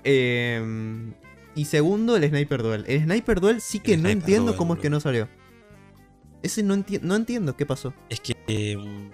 [0.04, 1.13] Em,
[1.58, 2.86] y segundo, el Sniper Duel.
[2.88, 5.28] El Sniper Duel sí que El no Sniper entiendo Duel, cómo es que no salió.
[6.43, 7.93] Ese no, enti- no entiendo qué pasó.
[8.10, 9.12] Es que eh, mm,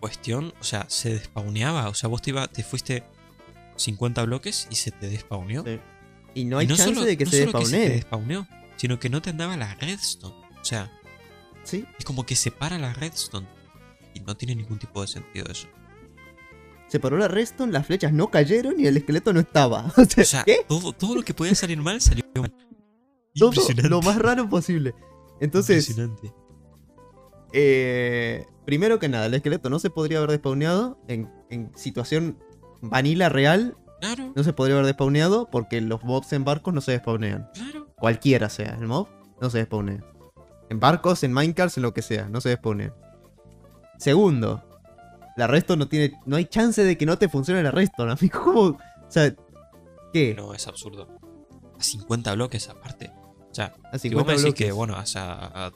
[0.00, 1.88] cuestión, o sea, se despawneaba.
[1.88, 3.04] O sea, vos te, iba, te fuiste
[3.76, 5.64] 50 bloques y se te despawneó.
[5.64, 5.78] Sí.
[6.34, 7.88] Y no hay Y no chance solo- de que no se solo que se te
[7.90, 8.46] despawneó,
[8.76, 10.34] sino que no te andaba la redstone.
[10.60, 10.92] O sea,
[11.62, 13.46] Sí, es como que separa la redstone.
[14.14, 15.68] Y no tiene ningún tipo de sentido eso.
[16.88, 19.92] Se paró la redstone, las flechas no cayeron y el esqueleto no estaba.
[19.96, 20.64] O sea, O sea, ¿qué?
[20.68, 22.54] todo, todo lo que podía salir mal salió mal.
[23.38, 23.52] Todo
[23.88, 24.94] lo más raro posible.
[25.40, 26.32] Entonces, Impresionante.
[27.52, 32.38] Eh, primero que nada, el esqueleto no se podría haber despawneado en, en situación
[32.80, 33.76] vanilla real.
[34.00, 37.48] Claro, No se podría haber despawneado porque los mobs en barcos no se despawnean.
[37.54, 37.86] claro.
[37.96, 39.08] Cualquiera sea el mob,
[39.40, 40.04] no se despawnea.
[40.68, 42.94] En barcos, en Minecraft, en lo que sea, no se despawnea.
[43.98, 44.62] Segundo,
[45.36, 46.18] la resto no tiene.
[46.26, 48.42] No hay chance de que no te funcione la resto, amigo.
[48.42, 48.60] ¿Cómo?
[48.62, 49.34] O sea,
[50.12, 50.34] ¿qué?
[50.34, 51.08] No, es absurdo.
[51.78, 53.12] A 50 bloques aparte.
[53.50, 54.66] O sea, A si vos me 50 decís bloques.
[54.66, 55.72] que, bueno, o sea, a,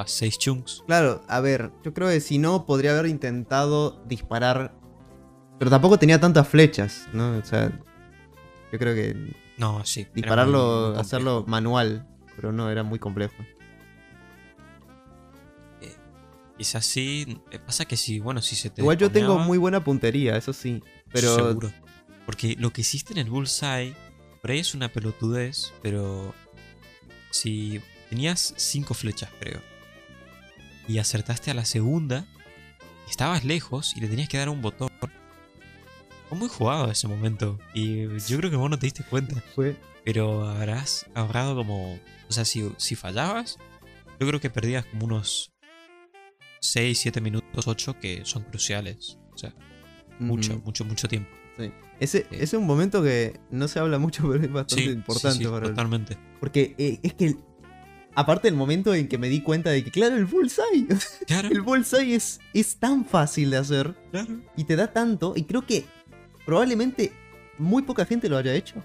[0.00, 0.82] a 6 chunks.
[0.86, 4.74] Claro, a ver, yo creo que si no, podría haber intentado disparar.
[5.58, 7.36] Pero tampoco tenía tantas flechas, ¿no?
[7.38, 7.70] O sea,
[8.72, 9.14] yo creo que
[9.56, 10.06] No, sí.
[10.14, 13.34] dispararlo, hacerlo manual, pero no, era muy complejo.
[16.56, 17.38] Quizás sí.
[17.50, 18.80] eh, Pasa que si, bueno, si se te.
[18.82, 20.82] Igual yo tengo muy buena puntería, eso sí.
[21.12, 21.72] Pero Seguro.
[22.26, 23.94] Porque lo que hiciste en el Bullseye,
[24.40, 26.34] por ahí es una pelotudez, pero
[27.30, 29.60] si tenías cinco flechas, creo,
[30.88, 32.26] y acertaste a la segunda,
[33.10, 34.90] estabas lejos y le tenías que dar un botón.
[36.28, 39.76] Fue muy jugado ese momento y yo creo que vos no te diste cuenta, fue.
[40.04, 41.98] pero habrás ahorrado como...
[42.28, 43.58] O sea, si, si fallabas,
[44.18, 45.52] yo creo que perdías como unos
[46.64, 49.18] 6, 7 minutos, 8 que son cruciales.
[49.34, 49.54] O sea,
[50.18, 51.30] mucho, mucho, mucho tiempo.
[52.00, 52.26] Ese, Sí.
[52.32, 55.44] ese es un momento que no se habla mucho, pero es bastante Sí, importante sí,
[55.44, 56.16] sí, para el- totalmente.
[56.40, 57.26] Porque eh, es que.
[57.26, 57.36] el-
[58.16, 60.86] Aparte del momento en que me di cuenta de que, claro, el bullseye.
[61.26, 63.92] Claro, el bullseye es, es tan fácil de hacer.
[64.12, 64.40] claro.
[64.56, 65.32] Y te da tanto.
[65.36, 65.84] Y creo que
[66.46, 67.12] probablemente
[67.58, 68.76] muy poca gente lo haya hecho.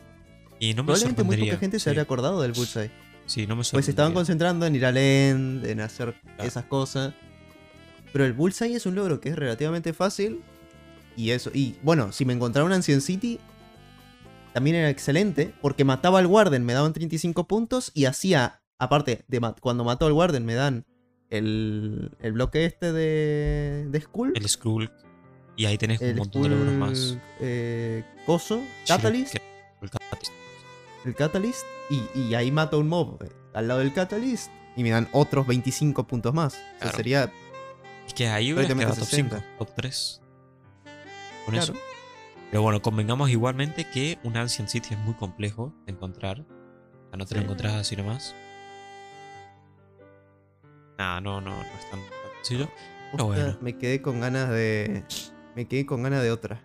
[0.60, 1.54] Y no me Probablemente muy sorprendería.
[1.54, 2.90] poca gente se haya acordado del bullseye.
[3.28, 4.14] sí, no me Pues se estaban sorprendería.
[4.16, 6.44] concentrando en ir al end, en hacer Claro.
[6.44, 7.14] esas cosas.
[8.14, 10.42] Pero el bullseye es un logro que es relativamente fácil.
[11.16, 11.52] Y eso.
[11.54, 13.40] Y bueno, si me encontrara un Ancient City.
[14.54, 15.54] También era excelente.
[15.62, 17.92] Porque mataba al Warden, me daban 35 puntos.
[17.94, 18.62] Y hacía.
[18.80, 20.86] Aparte, de mat- cuando mató al Warden, me dan
[21.30, 24.32] el, el bloque este de, de Skull.
[24.36, 24.90] El Skrull.
[25.58, 26.98] Y ahí tenés un el montón de logros más.
[26.98, 29.36] Skull, eh, Coso, Catalyst.
[29.82, 30.32] el Catalyst.
[31.06, 34.84] el Catalyst y, y ahí mato a un mob eh, al lado del Catalyst y
[34.84, 36.54] me dan otros 25 puntos más.
[36.54, 36.96] O sea, Claro.
[36.98, 37.34] sería.
[38.10, 39.38] Es que ahí Prácticamente quedado top 60.
[39.38, 40.22] 5, top 3.
[41.46, 41.74] Con Claro.
[41.74, 41.82] eso.
[42.50, 46.40] Pero bueno, convengamos igualmente que un Ancient City es muy complejo de encontrar.
[46.42, 48.34] O sea, no te lo encontrás así nomás.
[50.98, 52.00] Nah, no, no, no es tan,
[52.44, 52.68] sencillo.
[53.12, 53.58] Pero bueno.
[53.62, 55.04] Me quedé con ganas de.
[55.56, 56.64] Me quedé con ganas de otra.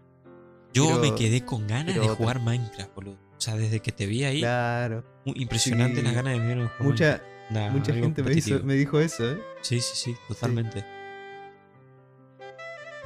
[0.73, 2.15] Yo Quiero- me quedé con ganas de otra.
[2.17, 3.19] jugar Minecraft, boludo.
[3.37, 5.05] O sea, desde que te vi ahí, Claro.
[5.25, 6.03] muy impresionante Sí.
[6.03, 7.23] las ganas de ver un juego Mucha.
[7.51, 9.39] Nah, mucha gente me, hizo- me dijo eso, ¿eh?
[9.61, 10.83] Sí, sí, sí, totalmente.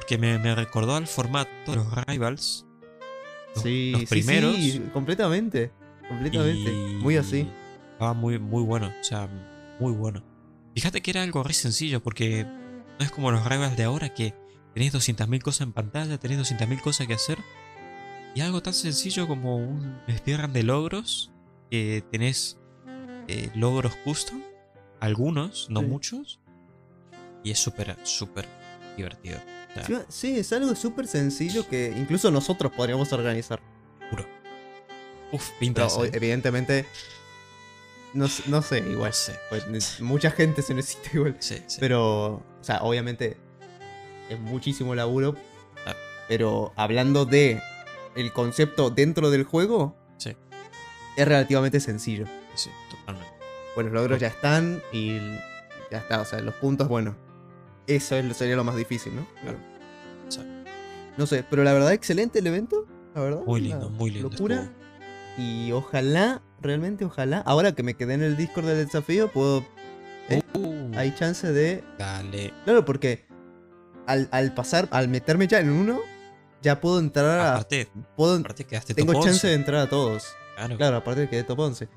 [0.09, 2.65] Porque me, me recordó al formato de los Rivals.
[3.53, 4.55] Los, Sí, los sí, primeros.
[4.55, 5.71] sí, completamente.
[6.07, 6.71] Completamente.
[6.73, 7.47] y Muy así.
[7.91, 8.87] Estaba muy, muy bueno.
[8.87, 9.29] O sea,
[9.79, 10.23] muy bueno.
[10.73, 14.33] Fíjate que era algo re sencillo porque no es como los Rivals de ahora que
[14.73, 17.37] tenés 200.000 cosas en pantalla, tenés 200.000 cosas que hacer.
[18.33, 21.31] Y algo tan sencillo como un speedrun de logros
[21.69, 22.59] que tenés
[23.27, 24.41] eh, logros custom,
[24.99, 25.85] algunos, no Sí.
[25.85, 26.39] muchos.
[27.43, 28.47] Y es súper, súper
[28.97, 29.39] divertido.
[29.85, 33.59] Sí, Sí, es algo súper sencillo que incluso nosotros podríamos organizar.
[35.31, 36.87] Uf, pinta Pero evidentemente
[38.13, 39.11] No, sé, igual.
[39.11, 39.39] No sé.
[39.49, 41.35] Pues, mucha gente se necesita igual.
[41.39, 41.77] Sí, sí.
[41.79, 43.37] Pero, o sea, obviamente
[44.29, 45.35] es muchísimo laburo.
[45.85, 45.93] Ah.
[46.27, 47.61] Pero hablando de
[48.15, 50.35] el concepto dentro del juego, Sí.
[51.15, 52.25] es relativamente sencillo.
[52.55, 53.31] Sí, totalmente.
[53.75, 55.19] Bueno, los logros ya están y
[55.91, 56.21] ya está.
[56.21, 57.15] O sea, los puntos, bueno.
[57.95, 59.27] Eso es, sería lo más difícil, ¿no?
[59.41, 59.57] Claro.
[60.25, 60.51] Exacto.
[61.17, 62.85] No sé, pero la verdad, excelente el evento.
[63.15, 63.41] La verdad.
[63.45, 64.29] Muy lindo, muy lindo.
[64.29, 64.55] Locura.
[64.55, 64.79] estuvo.
[65.37, 69.65] Y ojalá, realmente ojalá, ahora que me quedé en el Discord del desafío, puedo.
[70.29, 70.41] ¿Eh?
[70.53, 71.83] Uh, Hay chance de.
[71.97, 72.53] Dale.
[72.65, 73.25] Claro, porque
[74.05, 75.99] al, al pasar, al meterme ya en uno,
[76.61, 77.51] ya puedo entrar a.
[77.53, 79.47] Aparte, Puedo, aparte quedaste tengo top chance 11.
[79.47, 80.27] de entrar a todos.
[80.55, 80.77] Claro.
[80.77, 81.89] Claro, aparte quedé top 11.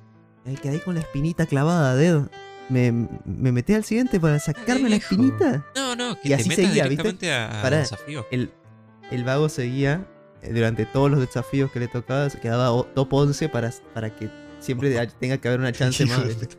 [0.45, 2.29] Me quedé con la espinita clavada, dedo.
[2.73, 2.91] Me,
[3.25, 5.65] me metí al siguiente para sacarme la espinita.
[5.77, 7.03] No, no, que Y te así metas seguía, ¿viste?
[7.03, 7.79] directamente a, a Pará.
[7.79, 8.27] desafío.
[8.31, 8.53] El,
[9.11, 10.07] el vago seguía
[10.43, 14.31] eh, durante todos los desafíos que le tocaba, se quedaba top 11 para, para que
[14.59, 16.27] siempre tenga que haber una chance más.
[16.27, 16.57] ¿viste?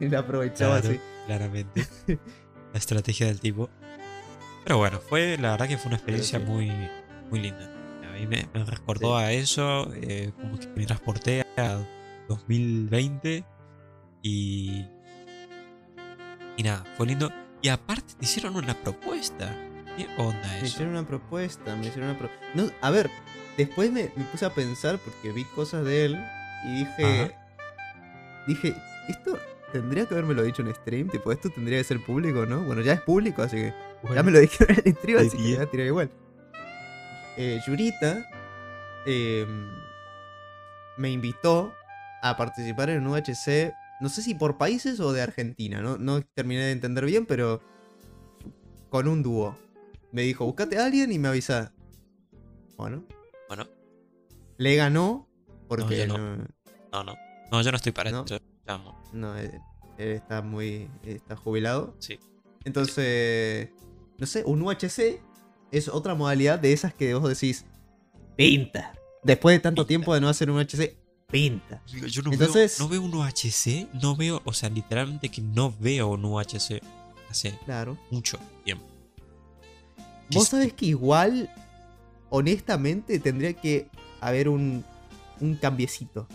[0.00, 1.00] Y la aprovechaba Claro, así.
[1.26, 1.86] claramente.
[2.06, 3.68] la estrategia del tipo.
[4.64, 6.44] Pero bueno, fue la verdad que fue una experiencia sí.
[6.44, 6.70] muy,
[7.30, 7.70] muy linda.
[8.08, 11.78] A mí me, me recordó a eso, eh, como que me transporté a
[12.28, 13.44] 2020
[14.22, 14.84] y.
[16.58, 17.32] Y nada, fue lindo.
[17.62, 19.54] Y aparte te hicieron una propuesta.
[19.96, 20.66] ¿Qué onda Me eso?
[20.66, 22.46] hicieron una propuesta, me hicieron una propuesta.
[22.54, 23.08] No, a ver,
[23.56, 26.24] después me, me puse a pensar porque vi cosas de él
[26.66, 27.34] y dije.
[28.46, 28.74] Dije,
[29.08, 29.38] esto
[29.72, 32.60] tendría que haberme lo dicho en stream, tipo, esto tendría que ser público, ¿no?
[32.62, 33.74] Bueno, ya es público, así que.
[34.14, 36.10] Ya me lo dijeron en el stream, así que me voy a tirar igual.
[37.36, 38.26] Eh, Yurita
[39.06, 39.46] eh,
[40.96, 41.72] me invitó
[42.22, 46.22] a participar en un UHC, no sé si por países o de Argentina, no, no
[46.22, 47.60] terminé de entender bien, pero
[48.90, 49.56] con un dúo.
[50.12, 51.72] Me dijo, buscate a alguien y me avisa.
[52.76, 53.04] Bueno,
[53.48, 53.66] Bueno,
[54.56, 55.28] le ganó
[55.68, 56.36] porque no, no.
[56.92, 57.14] no, no.
[57.50, 58.24] No, yo no estoy para ¿No?
[59.12, 59.50] no, él,
[59.98, 60.88] él está muy.
[61.02, 61.94] está jubilado.
[61.98, 62.18] Sí.
[62.64, 63.70] Entonces,
[64.18, 65.20] no sé, un UHC
[65.70, 67.64] es otra modalidad de esas que vos decís,
[68.36, 68.94] pinta.
[69.22, 69.88] Después de tanto Pinta.
[69.88, 70.96] tiempo de no hacer un UHC,
[71.38, 71.82] pinta.
[71.86, 75.74] Yo no, Entonces- veo, no veo un UHC, no veo, o sea, literalmente que no
[75.78, 76.80] veo un UHC
[77.30, 77.98] hace Claro.
[78.10, 78.86] mucho tiempo.
[80.30, 81.50] Vos sabés que igual,
[82.30, 83.88] honestamente, tendría que
[84.20, 84.84] haber un,
[85.40, 86.26] un cambiecito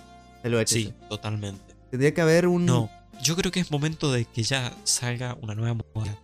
[0.44, 0.68] del UHC.
[0.68, 1.74] Sí, totalmente.
[1.90, 2.66] Tendría que haber un...
[2.66, 2.90] No,
[3.22, 6.16] yo creo que es momento de que ya salga una nueva moda.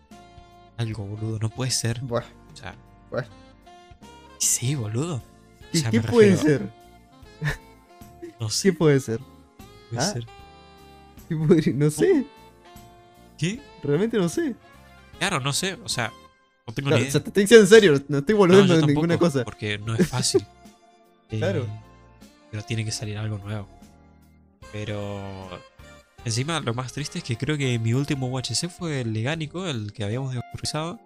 [0.78, 2.02] Algo, boludo, no puede ser.
[2.02, 2.76] Buah, O sea,
[3.12, 3.26] buah.
[4.38, 5.16] sí, boludo.
[5.18, 5.22] O
[5.72, 6.80] ¿Qué, sea, qué puede refiero- ser?
[8.40, 9.20] No sé, ¿Qué puede ser?
[9.90, 10.14] puede ah?
[10.14, 10.26] ser.
[11.28, 12.26] ¿Qué puede- No sé,
[13.38, 13.60] ¿Qué?
[13.84, 14.56] realmente no sé.
[15.18, 16.12] Claro, no sé, o sea,
[16.68, 17.12] no tengo No, ni o idea.
[17.12, 19.44] sea, te estoy diciendo en serio, no estoy No, volviendo en ninguna cosa.
[19.44, 20.46] Porque no es fácil.
[21.32, 21.68] Eh, Claro.
[22.50, 23.68] Pero tiene que salir algo nuevo.
[24.72, 25.22] Pero.
[26.26, 29.94] Encima, lo más triste es que creo que mi último UHC fue el Legánico, el
[29.94, 31.00] que habíamos autorizado.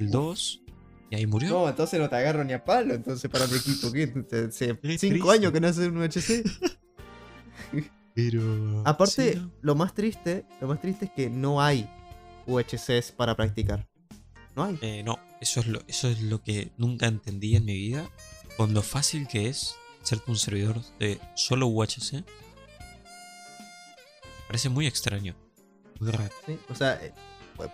[0.00, 0.62] El 2.
[1.10, 1.50] Y ahí murió.
[1.50, 3.92] No, entonces no te agarro ni a palo, entonces para mi equipo.
[3.92, 4.12] ¿Qué?
[4.48, 6.44] Hace cinco años que no hace un UHC.
[8.14, 8.82] Pero.
[8.84, 9.52] Aparte, sí, ¿no?
[9.60, 11.88] lo más triste, lo más triste es que no hay
[12.46, 13.86] UHCs para practicar.
[14.56, 14.78] No hay.
[14.80, 18.10] Eh, no, eso es, lo, eso es lo que nunca entendí en mi vida.
[18.56, 22.24] Con lo fácil que es serte un servidor de solo UHC.
[24.46, 25.36] Parece muy extraño.
[26.00, 26.32] Muy raro.
[26.46, 26.58] ¿sí?
[26.68, 27.12] O sea, eh,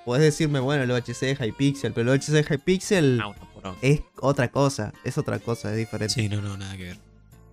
[0.05, 4.51] puedes decirme, bueno, el UHC de Hypixel, pero el UHC de Hypixel Ah, es otra
[4.51, 6.15] cosa, es otra cosa, es diferente.
[6.15, 6.99] Sí, no, no, nada que ver.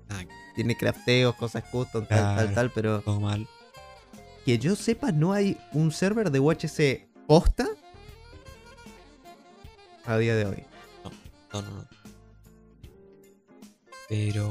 [0.10, 0.36] Nada que ver.
[0.56, 2.52] Tiene crafteos, cosas custom, tal, tal, Claro.
[2.54, 3.48] tal, pero Todo mal.
[4.46, 7.68] que yo sepa, no hay un server de UHC posta
[10.06, 10.64] a día de hoy.
[11.54, 11.88] No, no, no.
[14.08, 14.50] Pero.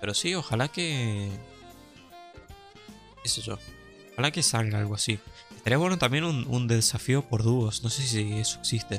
[0.00, 1.28] Pero sí, ojalá que.
[3.22, 3.58] qué sé yo.
[4.12, 5.18] Ojalá que salga algo así.
[5.62, 7.84] Estaría bueno también un, un desafío por dúos.
[7.84, 8.96] No sé si eso existe.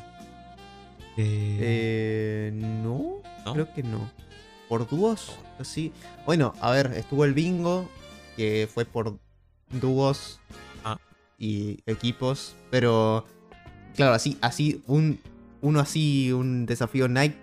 [1.18, 3.54] Eh, Eh, no, ¿No?
[3.54, 4.10] creo que no.
[4.70, 5.34] ¿Por dúos?
[5.62, 5.92] Sí.
[6.26, 7.90] Bueno, a ver, estuvo el bingo,
[8.38, 9.20] que fue por
[9.70, 10.40] dúos
[10.86, 10.98] Ah.
[11.38, 13.26] y equipos, pero
[13.96, 15.20] claro, así, así, un,
[15.62, 17.36] uno así, un desafío Nike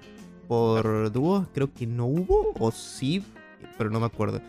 [0.49, 3.23] por dúos, creo que no hubo, o sí,
[3.79, 4.41] pero no me acuerdo.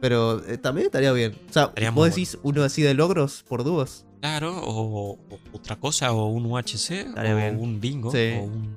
[0.00, 1.36] Pero eh, también estaría bien.
[1.48, 4.04] O sea, vos decís uno así de logros por dúos.
[4.20, 5.18] Claro, o, o
[5.52, 7.58] otra cosa, o un UHC, Estaría o bien.
[7.58, 8.34] un bingo, Sí.
[8.38, 8.76] o un.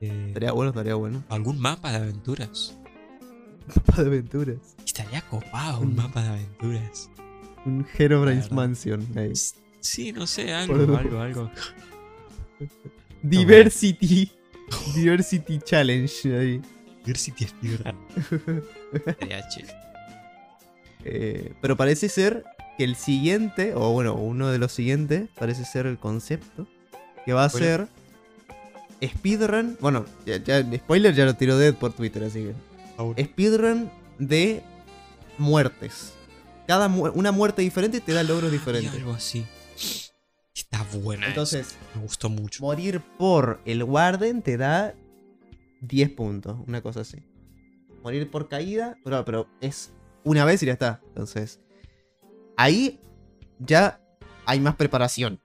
[0.00, 1.24] eh, Estaría bueno, estaría bueno.
[1.28, 2.76] algún mapa de aventuras.
[3.74, 4.76] Mapa de aventuras.
[4.84, 7.10] Estaría copado un mapa de aventuras.
[7.64, 8.56] Un Herobrine's verdad.
[8.56, 9.06] Mansion.
[9.16, 9.32] ahí.
[9.80, 11.50] Sí, no sé, algo, algo, algo.
[13.22, 14.30] Diversity.
[14.94, 16.62] Diversity Challenge ahí.
[17.04, 17.96] Diversity Speedrun.
[18.92, 19.68] Estaría chido.
[21.04, 22.44] Eh, pero parece ser
[22.76, 26.66] que el siguiente, o bueno, uno de los siguientes, parece ser el concepto,
[27.24, 27.88] que va a ser
[29.02, 29.76] speedrun.
[29.80, 33.24] Bueno, ya, ya- spoiler ya lo tiró Dead por Twitter, así que.
[33.24, 34.62] Speedrun de
[35.38, 36.12] muertes.
[36.66, 38.92] Cada mu- una muerte diferente te da logros diferentes.
[38.92, 39.46] algo así.
[40.54, 41.26] Está buena.
[41.28, 41.76] Entonces, esa.
[41.94, 42.62] me gustó mucho.
[42.64, 44.94] morir por el Warden te da
[45.82, 47.18] 10 puntos, una cosa así.
[48.02, 49.90] Morir por caída, pero, pero es
[50.24, 51.00] una vez y ya está.
[51.08, 51.60] Entonces,
[52.56, 53.00] ahí
[53.58, 54.00] ya
[54.44, 55.40] hay más preparación.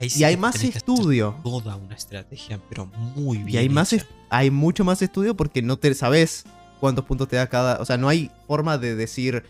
[0.00, 1.36] Ahí sí Y hay más estudio.
[1.44, 3.50] Toda una estrategia, pero muy bien.
[3.50, 4.06] Y hay más hecha.
[4.30, 6.44] hay mucho más estudio porque no te sabes
[6.80, 7.80] cuántos puntos te da cada.
[7.80, 9.44] O sea, no hay forma de decir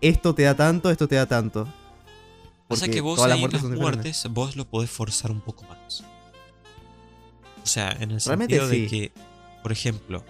[0.00, 1.64] esto te da tanto, esto te da tanto.
[2.66, 6.04] Pasa Porque que vos ahí muertes las muertes, vos lo podés forzar un poco más.
[7.62, 9.12] O sea, en el Realmente sentido de que,
[9.62, 10.24] por ejemplo,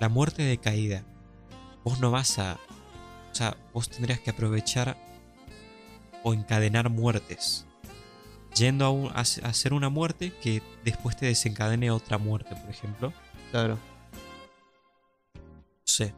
[0.00, 1.04] la muerte de caída,
[1.84, 2.58] vos no vas a.
[3.30, 4.96] O sea, vos tendrías que aprovechar
[6.24, 7.64] o encadenar muertes.
[8.54, 13.12] Yendo a, un- a hacer una muerte que después te desencadene otra muerte, por ejemplo.
[13.50, 13.78] Claro.
[15.34, 15.40] No
[15.84, 16.14] sé.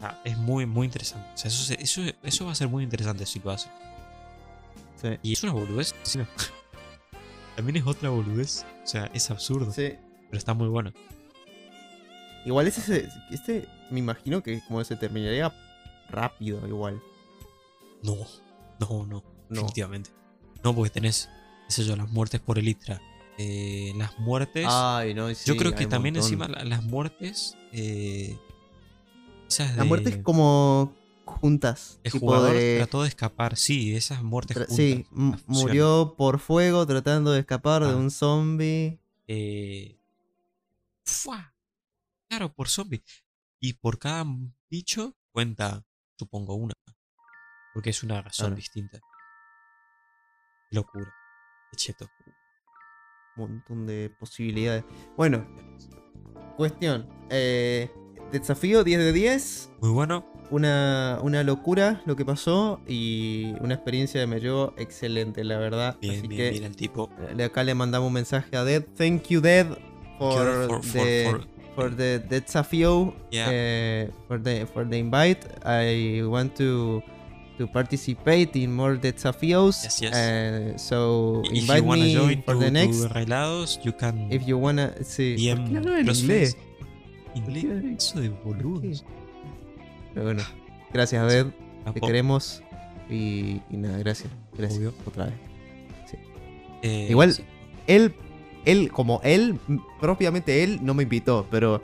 [0.00, 1.28] Ah, es muy, muy interesante.
[1.34, 3.68] O sea, eso, eso, eso va a ser muy interesante si lo hace.
[5.02, 5.08] Sí.
[5.22, 5.94] Y es una boludez.
[6.02, 6.20] sí.
[7.56, 8.64] También es otra boludez.
[8.84, 9.72] O sea, es absurdo.
[9.72, 9.94] Sí.
[10.30, 10.92] Pero está muy bueno.
[12.44, 15.52] Igual ese, se- este me imagino que como se terminaría
[16.08, 17.02] rápido igual.
[18.04, 18.14] No,
[18.80, 19.06] no, no.
[19.06, 19.22] No.
[19.50, 20.10] Definitivamente.
[20.64, 21.28] No, porque tenés,
[21.66, 23.00] qué sé yo, las muertes por elitra.
[23.38, 24.66] Eh, las muertes.
[24.68, 26.26] Ay, no, yo sí, creo hay que también montón.
[26.32, 27.56] encima la- las muertes.
[27.72, 28.36] Eh,
[29.48, 30.92] esas La de- muerte es como
[31.24, 32.00] juntas.
[32.02, 33.56] El tipo jugador de- trató de escapar.
[33.56, 34.76] Sí, esas muertes tra- juntas.
[34.76, 37.96] sí, las murió por fuego tratando de escapar de Ah.
[37.96, 38.98] un zombie.
[39.28, 39.96] Eh,
[41.04, 41.54] ¡fua!
[42.28, 43.02] Claro, por zombie.
[43.60, 44.24] Y por cada
[44.70, 45.84] bicho cuenta,
[46.18, 46.74] supongo, una.
[47.78, 48.98] Porque es una razón distinta.
[50.72, 51.14] Locura.
[51.76, 52.10] Cheto.
[53.36, 54.82] Un montón de posibilidades.
[55.16, 55.46] Bueno,
[56.56, 57.08] cuestión.
[57.30, 57.88] Eh,
[58.32, 59.70] desafío 10 de 10.
[59.80, 60.26] Muy bueno.
[60.50, 65.98] Una, una locura lo que pasó y una experiencia que me llevó excelente, la verdad.
[66.00, 67.08] Bien, Así bien, que bien el tipo.
[67.36, 68.82] de acá le mandamos un mensaje a Dead.
[68.96, 69.68] Thank you, Dead,
[70.18, 70.32] for,
[70.66, 73.46] For- for- the, for- for the desafío, Yeah.
[73.52, 75.46] eh, for the for the invite.
[75.64, 77.04] I want to
[77.58, 79.82] to participate in more desafíos.
[79.84, 80.12] Yes, yes.
[80.14, 83.04] eh, so If invite you wanna me join for to, the to next.
[83.04, 85.34] Arreglados, you can If you wanna, sí.
[85.36, 86.56] ¿Por DM qué hablo en inglés?
[87.34, 87.64] Inglés,
[87.98, 89.04] eso de boludos.
[90.14, 90.42] Pero bueno,
[90.92, 91.46] gracias, Dead.
[91.84, 92.62] Ah, Te queremos.
[93.10, 94.30] Y, y nada, gracias.
[94.56, 94.94] Gracias Obvio.
[95.06, 95.34] otra vez.
[96.82, 97.42] eh, Igual- sí.
[97.86, 98.14] Él,
[98.64, 99.58] él, como él,
[100.00, 101.80] propiamente él, no me invitó, pero.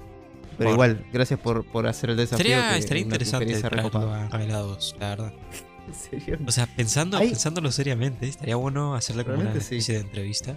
[0.57, 2.47] Pero Por- igual, gracias por, por hacer el desafío.
[2.55, 5.33] Estaría, que estaría interesante traerlo a Arreglados, la verdad.
[5.89, 6.39] ¿En serio?
[6.47, 9.77] O sea, pensando, Hay- pensándolo seriamente, estaría bueno hacerle como una Realmente sí.
[9.77, 10.55] especie de entrevista.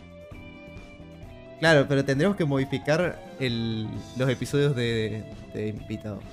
[1.60, 6.24] Claro, pero tendremos que modificar el, los episodios de, de invitados.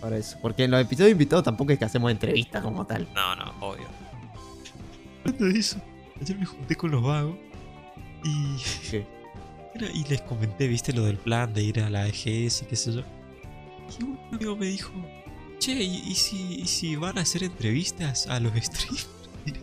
[0.00, 0.38] Para eso.
[0.40, 3.06] Porque en los episodios de invitados tampoco es que hacemos entrevistas como tal.
[3.14, 3.86] No, no, obvio.
[5.24, 5.76] Hablando de eso,
[6.22, 7.36] ayer me junté con los vagos
[8.24, 8.56] y,
[8.90, 9.06] ¿Qué?
[9.94, 12.92] Y les comenté, viste, lo del plan de ir a la EGS y qué sé
[12.92, 13.02] yo.
[13.98, 14.90] Y un amigo me dijo,
[15.58, 19.08] che, ¿y, y si, y si van a hacer entrevistas a los streamers?
[19.46, 19.60] Mirá,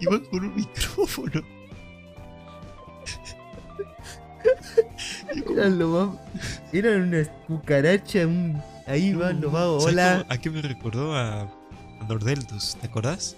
[0.00, 1.42] y van con un micrófono.
[5.50, 6.18] Eran lo más.
[6.72, 8.60] Eran una cucaracha, un.
[8.86, 9.82] Ahí van los vagos.
[9.84, 10.18] ¿Sabes Hola.
[10.22, 11.48] cómo- ¿A qué me recordó a, a
[12.08, 12.76] Nordeltus?
[12.80, 13.36] ¿Te acordás?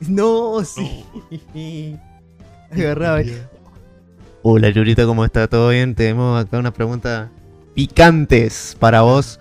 [0.00, 1.04] No, sí.
[2.70, 3.20] Agarraba.
[4.48, 5.48] Hola Yurita, ¿cómo está?
[5.48, 5.96] ¿Todo bien?
[5.96, 7.30] Tenemos acá una pregunta
[7.74, 9.40] picantes para vos.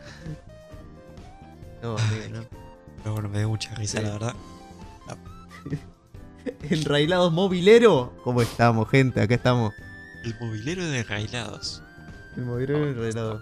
[1.84, 2.44] No, amigo, no.
[3.04, 4.34] Pero bueno, me dio mucha risa, la verdad.
[6.72, 8.14] Enrailados mobilero.
[8.24, 9.22] ¿Cómo estamos, gente?
[9.22, 9.74] Acá estamos.
[10.24, 11.84] El mobilero de Railados.
[12.36, 13.42] El mobilero enrailado.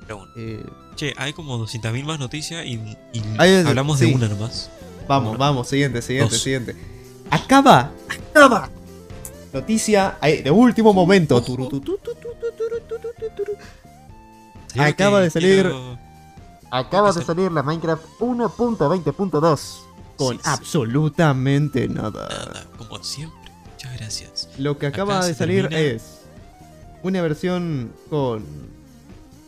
[0.00, 0.32] Pero bueno.
[0.36, 0.66] Eh,
[0.96, 2.72] Che, hay como 200.000 más noticias y,
[3.12, 4.08] y Hay- hablamos sí.
[4.08, 4.70] de una nomás.
[5.06, 5.38] vamos, Bueno.
[5.38, 6.42] vamos, siguiente, siguiente, Dos.
[6.42, 6.74] siguiente.
[7.30, 8.68] Acaba, acaba.
[9.52, 11.42] Noticia eh, de último momento.
[14.78, 15.72] Acaba de salir-
[16.70, 19.78] Acaba de salir la Minecraft 1.20.2
[20.16, 20.50] con Sí, sí.
[20.50, 22.28] absolutamente nada.
[22.28, 23.38] Nada, como siempre.
[23.72, 24.48] Muchas gracias.
[24.58, 25.80] Lo que acaba Acá de salir termina.
[25.80, 26.02] es
[27.02, 28.44] una versión con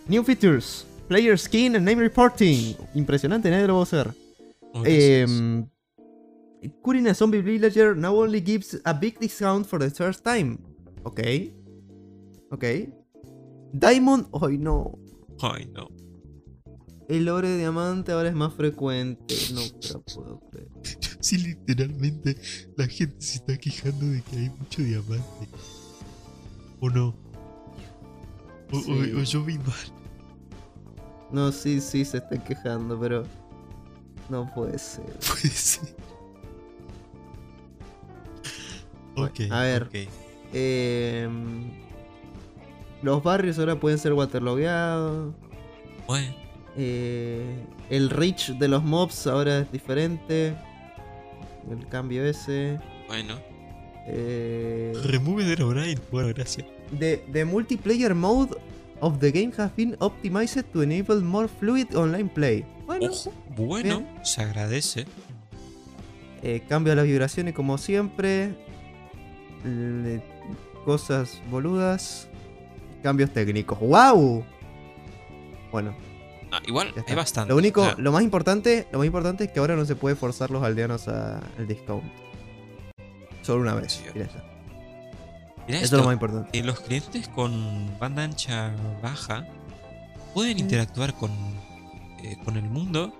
[0.06, 2.74] new features, player skin and name reporting.
[2.94, 4.14] Impresionante, nadie lo va a hacer.
[6.82, 10.58] Curing a zombie villager now only gives a big discount for the first time.
[11.04, 11.20] Ok.
[12.50, 12.64] Ok.
[13.72, 14.26] Diamond.
[14.42, 14.98] Ay, no.
[15.40, 15.88] Ay, no.
[17.08, 19.34] El ore de diamante ahora es más frecuente.
[19.54, 20.68] No te lo puedo creer.
[21.20, 22.36] si literalmente
[22.76, 25.48] la gente se está quejando de que hay mucho diamante.
[26.80, 27.14] ¿O no?
[28.72, 29.12] O, o- Sí.
[29.16, 29.74] o yo vi mal.
[31.32, 33.24] No, sí, sí, se están quejando, pero.
[34.28, 35.04] No puede ser.
[35.26, 35.94] Puede ser.
[39.50, 39.88] A ver.
[40.52, 41.64] Em,
[43.02, 45.34] los barrios ahora pueden ser waterlogueados.
[46.06, 46.34] Bueno,
[46.80, 47.56] Eh,
[47.90, 50.54] el reach de los mobs ahora es diferente.
[51.70, 52.78] El cambio ese.
[53.08, 53.34] bueno.
[54.06, 56.00] Eh, Remove the O'Brien.
[56.12, 56.66] Bueno, gracias.
[56.98, 58.56] the, the multiplayer mode
[59.00, 62.64] of the game has been optimized to enable more fluid online play.
[62.86, 64.24] Bueno, Ojo, bueno, bien.
[64.24, 65.04] se agradece.
[66.42, 68.54] eh, cambio las vibraciones como siempre.
[70.84, 72.28] Cosas boludas.
[73.02, 73.78] Cambios técnicos.
[73.80, 74.44] ¡Wow!
[75.70, 75.94] Bueno,
[76.50, 77.50] Ah, igual hay bastante.
[77.50, 80.50] Lo único, lo más importante, lo más importante es que ahora no se puede forzar
[80.50, 82.04] los aldeanos al discount.
[83.42, 84.02] Solo una vez.
[84.14, 84.38] Mirá Eso
[85.68, 86.58] esto, es lo más importante.
[86.58, 89.46] eh, los clientes con banda ancha baja
[90.32, 91.30] pueden interactuar con,
[92.24, 93.12] eh, con el mundo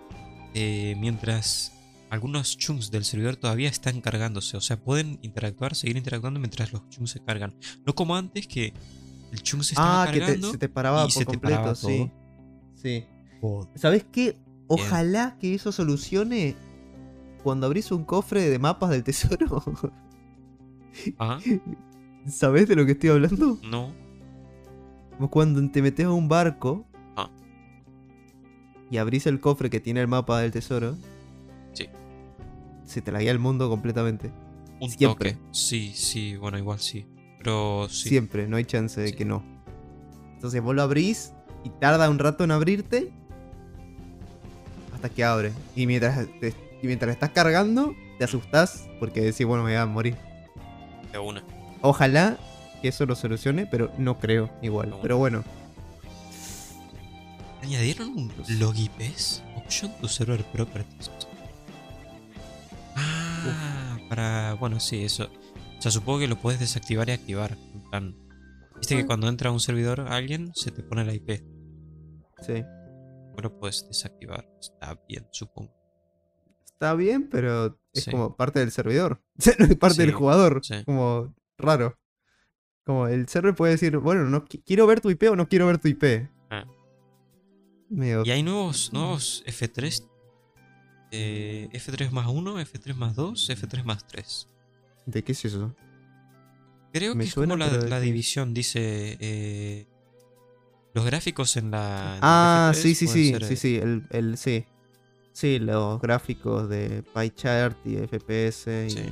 [0.54, 1.72] eh, mientras
[2.10, 4.56] algunos chunks del servidor todavía están cargándose.
[4.56, 7.54] O sea, pueden interactuar, seguir interactuando mientras los chunks se cargan.
[7.86, 8.72] No como antes que
[9.32, 10.50] el chunk se estaba Ah, que te- cargando.
[10.50, 12.10] se te paraba por se completo, paraba sí.
[12.74, 13.04] Sí.
[13.74, 14.38] ¿Sabes qué?
[14.68, 16.56] Ojalá que eso solucione
[17.42, 19.62] cuando abrís un cofre de mapas del tesoro.
[21.18, 21.38] Ah,
[22.26, 23.58] ¿Sabés de lo que estoy hablando?
[23.62, 23.92] no.
[25.30, 26.86] Cuando te metes a un barco
[27.16, 27.30] Ah.
[28.90, 30.96] y abrís el cofre que tiene el mapa del tesoro.
[32.88, 34.30] Se te la guía el mundo completamente.
[34.80, 35.32] Un Siempre.
[35.34, 35.44] toque.
[35.52, 37.06] Sí, sí, bueno, igual sí.
[37.38, 38.08] Pero sí.
[38.08, 39.14] Siempre, no hay chance de Sí.
[39.14, 39.42] que no.
[40.34, 41.32] Entonces vos lo abrís
[41.64, 43.10] y tarda un rato en abrirte
[44.94, 45.52] hasta que abre.
[45.76, 49.86] Y mientras, te- y mientras estás cargando, te asustás porque decís, bueno, me voy a
[49.86, 50.16] morir.
[51.12, 51.42] de una.
[51.80, 52.36] Ojalá
[52.82, 54.94] que eso lo solucione, pero no creo igual.
[55.02, 55.42] Pero bueno,
[57.62, 61.10] Añadieron un log IPs option to server properties.
[64.08, 64.54] Para.
[64.54, 65.30] Bueno, sí, eso.
[65.78, 67.56] O sea, supongo que lo puedes desactivar y activar.
[67.74, 68.16] En plan.
[68.76, 69.06] Viste que Ah.
[69.06, 71.42] cuando entra a un servidor alguien se te pone la IP.
[72.40, 72.64] sí.
[73.34, 74.48] Bueno, puedes desactivar.
[74.60, 75.72] Está bien, supongo.
[76.64, 78.10] Está bien, pero es Sí.
[78.10, 79.20] como parte del servidor.
[79.58, 80.60] no es parte del jugador.
[80.64, 80.74] sí.
[80.84, 81.96] Como raro.
[82.84, 85.66] Como el server puede decir, bueno, no qui- quiero ver tu IP o no quiero
[85.66, 86.28] ver tu IP.
[86.50, 86.64] Ah.
[87.90, 90.08] Medio- Y hay nuevos, nuevos F3.
[91.10, 94.48] Eh, F3 más 1, F3 más 2, F3 más 3.
[95.06, 95.74] ¿De qué es eso?
[96.92, 99.16] Creo Me que es suena, como la, pero ¿de la división, dice.
[99.20, 99.86] eh,
[100.94, 102.14] los gráficos en la.
[102.16, 104.64] en Ah, F3 sí, sí, sí, ser, sí, sí, el, el, sí.
[105.32, 108.90] Sí, los gráficos de pie chart y FPS y...
[108.90, 109.02] Sí.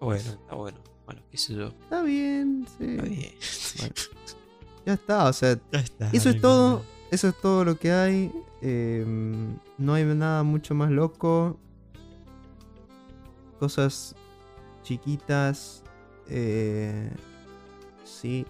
[0.00, 0.78] Bueno, está bueno.
[1.04, 1.68] Bueno, qué sé yo.
[1.68, 2.84] Está bien, sí.
[2.84, 3.34] Está bien.
[3.78, 3.94] Bueno,
[4.86, 6.10] ya está, o sea, Ya está.
[6.12, 6.84] eso es todo.
[7.10, 8.30] Eso es todo lo que hay.
[8.62, 11.58] Em, no hay nada mucho más loco.
[13.58, 14.14] Cosas
[14.82, 15.82] chiquitas.
[16.28, 17.10] eh,
[18.04, 18.46] sí.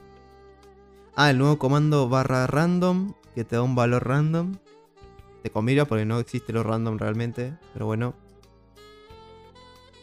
[1.17, 3.15] Ah, el nuevo comando barra random.
[3.35, 4.57] Que te da un valor random.
[5.43, 7.57] Te comira porque no existe lo random realmente.
[7.73, 8.15] Pero bueno.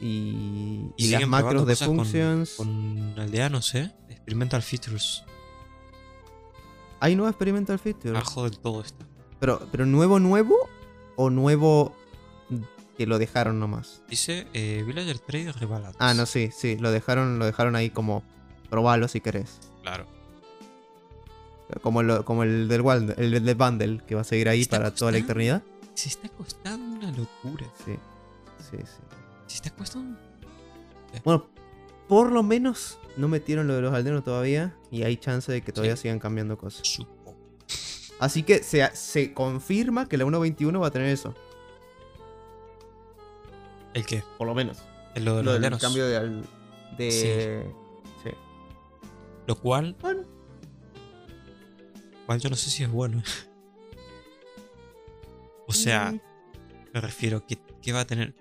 [0.02, 2.54] Y, y las macros de con- functions.
[2.58, 3.92] Con, aldeanos, ¿eh?
[4.10, 5.24] Experimental features.
[7.02, 8.12] Hay nuevo experimental feature.
[8.18, 8.84] Abajo del todo.
[9.40, 10.56] Pero, pero nuevo, nuevo
[11.16, 11.96] o nuevo
[12.98, 14.02] que lo dejaron nomás.
[14.10, 15.98] Dice eh, Villager Trade Rebalance.
[16.00, 18.24] Ah, no, sí, sí, lo dejaron, lo dejaron ahí como
[18.70, 19.60] probalo si querés.
[19.84, 20.06] Claro.
[21.82, 24.94] Como, lo- como el del Wild, el del bundle que va a seguir ahí para
[24.94, 25.62] toda la eternidad.
[25.94, 27.66] Se está costando una locura.
[27.86, 27.94] Sí,
[28.72, 29.02] sí, sí.
[29.48, 30.20] Se está costando.
[31.24, 31.46] Bueno,
[32.08, 35.72] por lo menos no metieron lo de los aldeanos todavía y hay chance de que
[35.72, 36.04] todavía Sí.
[36.04, 36.88] sigan cambiando cosas.
[36.88, 37.19] Supongo.
[38.20, 41.34] Así que se, se confirma que la 1.21 va a tener eso.
[43.94, 44.24] ¿El qué?
[44.38, 44.78] Por lo menos.
[45.16, 46.18] El lo de los del cambio de...
[46.18, 46.46] al-
[46.98, 47.66] de
[48.24, 48.30] sí.
[49.48, 50.24] Lo cual, Bueno,
[52.26, 53.24] cual yo no sé si es bueno.
[55.68, 56.20] o sea, mm,
[56.94, 58.36] me refiero que, que va a tener.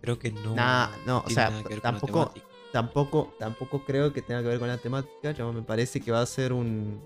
[0.00, 0.54] Creo que no.
[0.54, 1.50] Nah, no, o sea,
[1.82, 2.32] tampoco-
[2.72, 5.32] tampoco, tampoco creo que tenga que ver con la temática.
[5.32, 7.00] Yo me parece que va a ser un,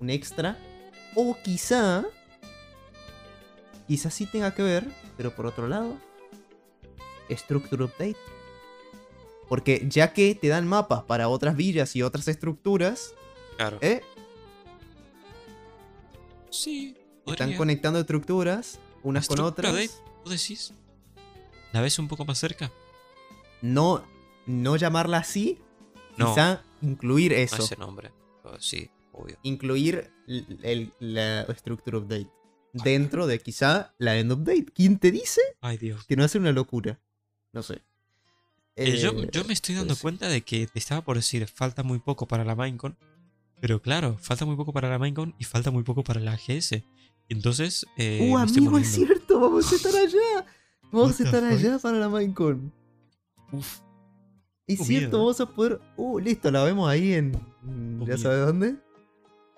[0.00, 0.56] un extra.
[1.14, 2.04] O quizá.
[3.86, 4.86] Quizá sí tenga que ver,
[5.16, 5.96] pero por otro lado.
[7.30, 8.16] Structure Update.
[9.48, 13.14] Porque ya que te dan mapas para otras villas y otras estructuras,
[13.56, 13.78] Claro.
[13.80, 14.02] ¿eh?
[16.50, 16.96] Sí.
[17.26, 19.72] Están conectando estructuras unas con otras.
[19.72, 19.90] Update,
[20.24, 20.72] ¿Vos decís?
[21.72, 22.70] ¿La ves un poco más cerca?
[23.60, 24.04] no,
[24.46, 25.58] no llamarla así,
[26.16, 26.28] No.
[26.32, 27.62] quizá incluir No eso.
[27.62, 28.12] ese nombre.
[28.42, 29.36] pero sí, obvio.
[29.42, 30.10] incluir
[30.62, 32.28] el- la Structure Update
[32.72, 34.66] dentro de quizá la End Update.
[34.74, 36.04] ¿Quién te dice Ay, Dios.
[36.06, 37.00] que no hace una locura?
[37.52, 37.82] No sé.
[38.76, 40.02] Eh, yo, Eh, yo me estoy dando sí.
[40.02, 42.96] cuenta de que te estaba por decir, falta muy poco para la Minecon.
[43.60, 46.84] Pero claro, falta muy poco para la Minecon y falta muy poco para la AGS.
[47.28, 49.40] Entonces, eh, ¡Uh, amigo, es cierto!
[49.40, 50.46] ¡Vamos a estar allá!
[50.92, 52.72] Vamos a estar allá para la Minecon.
[53.50, 53.80] Uf,
[54.66, 55.18] Es cierto, miedo.
[55.18, 55.80] vamos a poder.
[55.96, 57.32] Uh, listo, la vemos ahí en.
[57.32, 57.38] ¿Ya
[58.04, 58.18] miedo.
[58.18, 58.76] sabes dónde?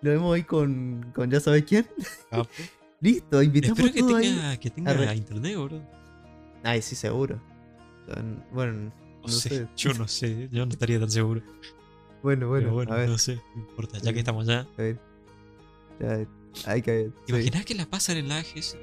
[0.03, 1.11] Lo vemos ahí con.
[1.14, 1.86] con ya sabes quién.
[2.30, 2.48] capo.
[3.01, 4.26] Listo, invitamos Espero que todo ahí.
[4.28, 5.14] tenga, que tenga Arre.
[5.16, 5.80] internet, bro.
[6.62, 7.40] Ay, sí, seguro.
[8.53, 8.92] Bueno, No,
[9.22, 9.68] No sé, sé.
[9.76, 11.40] yo no sé, yo no estaría tan seguro.
[12.22, 13.09] bueno, bueno, Pero bueno, a ver.
[13.09, 14.12] no sé, no importa, ya Sí.
[14.12, 14.66] que estamos allá.
[14.76, 14.98] A ver.
[15.98, 16.26] Ya,
[16.70, 17.11] hay que.
[17.26, 18.76] ¿Te imaginas que la pasan en la AGS?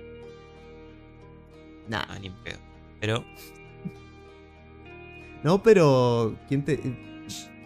[1.87, 2.05] Nah.
[2.09, 2.57] Ah, ni en pedo.
[2.99, 3.23] Pero,
[5.43, 6.35] No, pero.
[6.47, 6.79] ¿Quién te.?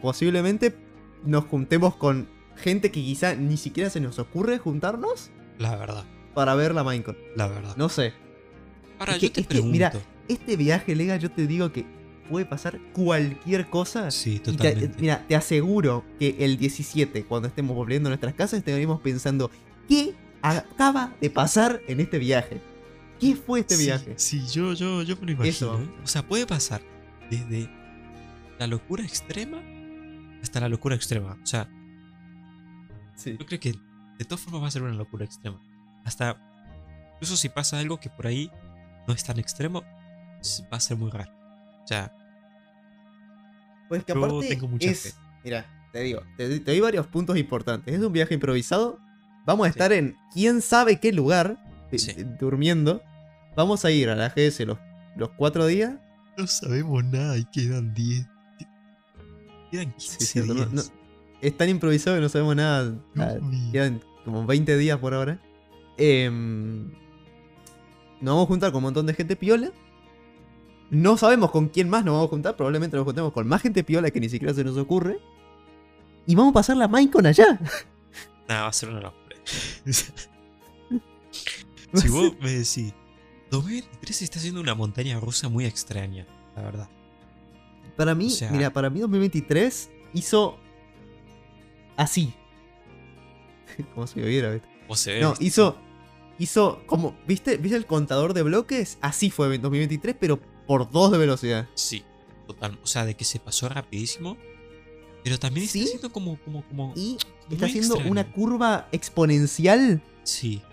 [0.02, 0.76] Posiblemente
[1.24, 2.28] nos juntemos con
[2.62, 7.18] gente que quizá ni siquiera se nos ocurre juntarnos la verdad, para ver la Minecon.
[7.36, 7.76] la verdad.
[7.76, 8.14] No sé.
[9.00, 9.72] Ahora, es que- yo te pregunto.
[9.72, 9.92] mira,
[10.28, 11.86] Este viaje, Lega, yo te digo que
[12.30, 14.10] puede pasar cualquier cosa.
[14.12, 15.02] sí, Y te- totalmente.
[15.02, 19.52] mira, te aseguro que el 17, cuando estemos volviendo a nuestras casas, estaremos pensando,
[19.90, 22.62] ¿qué acaba de pasar en este viaje?
[23.20, 24.14] ¿Qué fue este Sí, viaje?
[24.16, 25.50] Sí, yo, yo, yo me lo imagino.
[25.50, 25.80] Eso.
[25.82, 25.90] ¿eh?
[26.04, 26.82] O sea, puede pasar
[27.30, 27.70] desde
[28.58, 29.62] la locura extrema
[30.42, 31.38] hasta la locura extrema.
[31.44, 31.68] O sea,
[33.22, 33.38] Sí.
[33.40, 33.72] yo creo que
[34.18, 35.60] de todas formas va a ser una locura extrema.
[36.06, 36.38] Hasta,
[37.14, 38.52] incluso si pasa algo que por ahí
[39.08, 39.82] no es tan extremo,
[40.72, 41.32] va a ser muy raro.
[41.84, 42.14] O sea,
[43.90, 45.02] Pues que Yo aparte tengo mucha es...
[45.04, 45.12] fe.
[45.44, 47.94] Mira, te digo, te, te doy varios puntos importantes.
[47.94, 49.00] Es un viaje improvisado.
[49.46, 49.72] Vamos a Sí.
[49.72, 51.58] estar en quién sabe qué lugar,
[51.92, 52.14] Sí.
[52.40, 53.02] durmiendo.
[53.58, 54.78] Vamos a ir a la GS los,
[55.18, 55.96] los cuatro días.
[56.38, 58.26] no sabemos nada y quedan 10.
[59.72, 60.72] Quedan 15 Sí, cierto, no- días.
[60.72, 61.01] no-
[61.42, 62.96] es tan improvisado que no sabemos nada.
[63.18, 63.36] Ah.
[63.72, 65.42] Quedan como 20 días por ahora.
[65.98, 66.92] Em,
[68.22, 69.72] nos vamos a juntar con un montón de gente piola.
[70.90, 72.56] No sabemos con quién más nos vamos a juntar.
[72.56, 75.20] Probablemente nos juntemos con más gente piola que ni siquiera se nos ocurre.
[76.28, 77.60] Y vamos a pasar la Minecon allá.
[78.48, 79.36] Nada, va a ser una locura.
[81.94, 82.94] si vos me decís,
[83.50, 86.90] 2023 está siendo una montaña rusa muy extraña, la verdad.
[87.98, 90.58] Para mí, O sea- mira, para mí 2023 hizo
[92.02, 92.34] así.
[93.96, 94.68] Como si viera, ¿viste?
[94.88, 95.22] ¿Cómo se ve?
[95.22, 95.78] No, hizo.
[96.40, 97.16] Hizo como.
[97.28, 97.58] ¿Viste?
[97.58, 98.98] ¿Viste el contador de bloques?
[99.02, 101.68] Así fue en 2023, pero por dos de velocidad.
[101.76, 102.04] Sí,
[102.48, 102.80] total.
[102.84, 104.38] O sea, de que se pasó rapidísimo.
[105.24, 105.80] Pero también Sí.
[105.82, 106.94] está siendo como, como, como.
[106.96, 108.12] Y muy está haciendo extraño.
[108.12, 110.64] una curva exponencial Sí,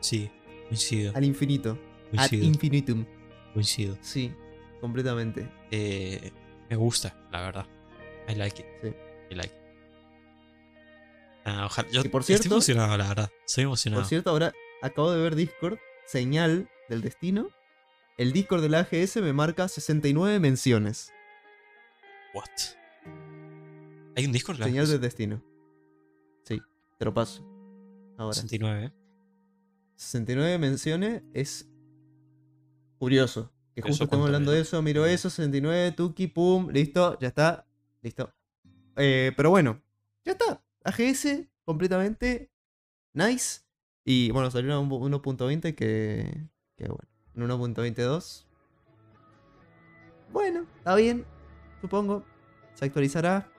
[0.00, 0.30] sí,
[0.68, 1.12] coincido.
[1.16, 1.70] al infinito.
[2.12, 3.04] Ad Coincido, infinitum.
[3.52, 3.98] coincido.
[4.02, 4.32] Sí,
[4.80, 5.48] completamente.
[5.72, 6.30] Eh,
[6.70, 7.66] me gusta, la verdad.
[8.28, 8.66] I like it.
[8.80, 8.88] Sí.
[9.32, 9.65] I like it.
[11.48, 11.88] Ah, ojalá.
[11.90, 13.30] Yo por estoy cierto- emocionado, la verdad.
[13.46, 14.02] Estoy emocionado.
[14.02, 17.48] Por cierto, ahora acabo de ver Discord, señal del destino.
[18.18, 21.12] El Discord de la AGS me marca 69 menciones.
[22.34, 22.44] What?
[24.16, 25.42] Hay un Discord, Señal del destino.
[26.42, 26.60] Sí,
[26.98, 27.44] te lo paso.
[28.18, 28.34] Ahora.
[28.34, 28.92] 69.
[29.94, 31.68] 69 menciones es
[32.98, 33.52] curioso.
[33.74, 37.66] Que ¿Eso justo estamos hablando de eso, miro eso, 69, Tuki, pum, listo, ya está,
[38.00, 38.32] listo.
[38.96, 39.82] Eh, pero bueno,
[40.24, 40.62] ya está.
[40.86, 42.50] AGS completamente
[43.12, 43.62] nice.
[44.04, 46.88] Y bueno, salió una 1.20 que, que
[47.34, 48.44] bueno, en 1.22.
[50.32, 51.26] Bueno, está bien,
[51.80, 52.24] supongo.
[52.74, 53.50] Se actualizará,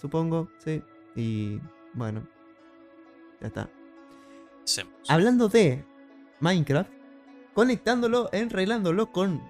[0.00, 0.82] supongo, sí.
[1.14, 1.60] Y
[1.94, 2.26] bueno,
[3.40, 3.70] ya está.
[5.08, 5.84] Hablando de
[6.40, 6.90] Minecraft,
[7.54, 9.40] conectándolo, enreglándolo con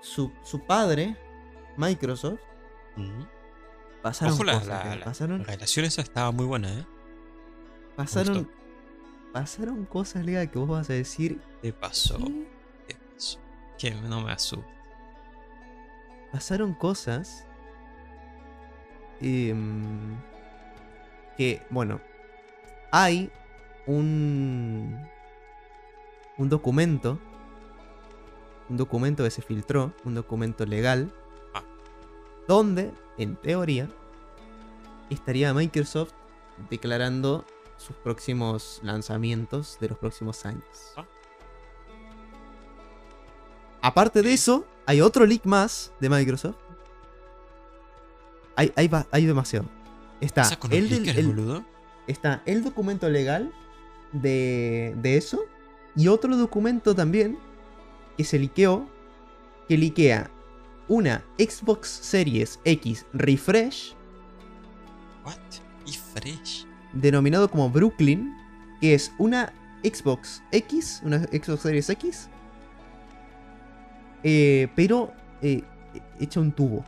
[0.00, 1.16] su, su padre,
[1.76, 2.40] Microsoft.
[4.02, 4.68] Pasaron Ojo, la, cosas.
[4.68, 6.86] la, que- la pasaron, relación esa estaba muy buena, ¿eh?
[7.96, 8.48] pasaron,
[9.32, 11.40] pasaron cosas, Liga, que vos vas a decir.
[11.62, 12.16] ¿Qué pasó?
[12.18, 12.46] "¿Qué?
[12.88, 13.38] ¿Qué pasó?
[13.78, 14.66] Que no me asusta.
[16.32, 17.44] Pasaron cosas.
[19.20, 20.16] em,
[21.36, 22.00] que, bueno,
[22.92, 23.30] hay
[23.86, 25.06] un.
[26.36, 27.18] Un documento.
[28.68, 31.12] Un documento que se filtró, un documento legal.
[31.54, 31.64] Ah.
[32.46, 33.88] Donde, en teoría,
[35.10, 36.12] estaría Microsoft
[36.70, 37.44] declarando
[37.76, 40.64] sus próximos lanzamientos de los próximos años.
[40.96, 41.04] Ah.
[43.80, 46.56] Aparte de eso, hay otro leak más de Microsoft.
[48.56, 49.66] Hay, hay, hay demasiado.
[50.20, 51.64] Está ¿Esa con los el, el- boludo?
[52.08, 53.52] está el documento legal
[54.12, 55.44] de, de eso
[55.94, 57.38] y otro documento también
[58.16, 58.88] que se liqueó,
[59.68, 60.28] que liquea
[60.88, 63.94] una Xbox Series X Refresh,
[65.24, 65.36] What?
[65.86, 66.66] Y fresh.
[66.92, 68.34] denominado como Brooklyn,
[68.80, 72.28] que es una Xbox X, una Xbox Series X,
[74.22, 75.12] eh, pero
[75.42, 75.62] eh,
[76.20, 76.84] hecha un tubo.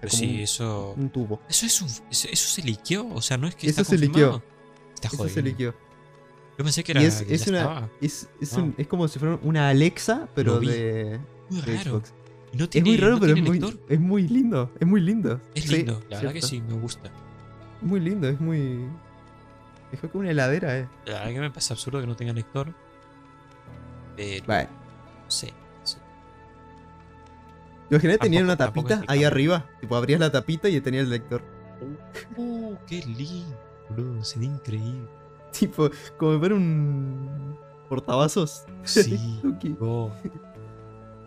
[0.00, 0.94] Pero sí, un- eso.
[0.96, 1.40] un tubo.
[1.48, 1.88] Eso es un.
[1.88, 3.08] Eso, eso se liqueó.
[3.08, 4.42] O sea, no es que Eso está se liqueó.
[4.94, 5.34] Está Eso jodido.
[5.34, 5.74] se liqueó.
[6.58, 7.02] Yo pensé que Y era.
[7.06, 11.18] es, una, es, es, un- es como si fuera una Alexa, pero de,
[11.50, 11.90] Muy de raro.
[11.90, 12.12] Xbox.
[12.52, 14.70] Es muy raro, no pero es muy, es muy lindo.
[14.80, 15.40] Es muy lindo.
[15.54, 16.00] Es Sí, lindo.
[16.08, 17.10] la verdad que sí, me gusta.
[17.82, 18.86] Muy lindo, es muy.
[19.92, 20.88] Es como una heladera, eh.
[21.06, 22.72] La verdad que me pasa absurdo que no tenga lector.
[24.16, 24.46] Pero.
[24.46, 24.68] Vale.
[25.24, 25.52] No sé.
[25.84, 25.98] sé.
[27.90, 29.66] Imagínate, tenía Tampoco- una tapita es ahí arriba.
[29.80, 31.42] Tipo, abrías la tapita y tenía el lector.
[32.36, 33.56] Uh, qué lindo.
[33.90, 35.08] Boludo, se ve increíble.
[35.58, 37.56] Tipo, como fuera un.
[37.88, 38.64] portavasos.
[38.84, 39.40] Sí.
[39.80, 40.10] Oh,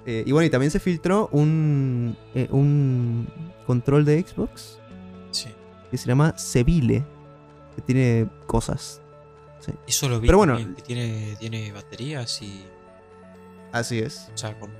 [0.06, 2.18] Eh, y bueno, y también se filtró un.
[2.34, 3.28] eh, un
[3.66, 4.80] control de Xbox
[5.32, 5.50] sí.
[5.92, 7.06] que se llama Seville.
[7.76, 9.02] Que tiene cosas.
[9.88, 10.28] Eso lo vi.
[10.28, 10.58] Pero bueno.
[10.58, 12.64] que tiene, tiene baterías y.
[13.72, 14.30] Así es.
[14.34, 14.72] O sea, con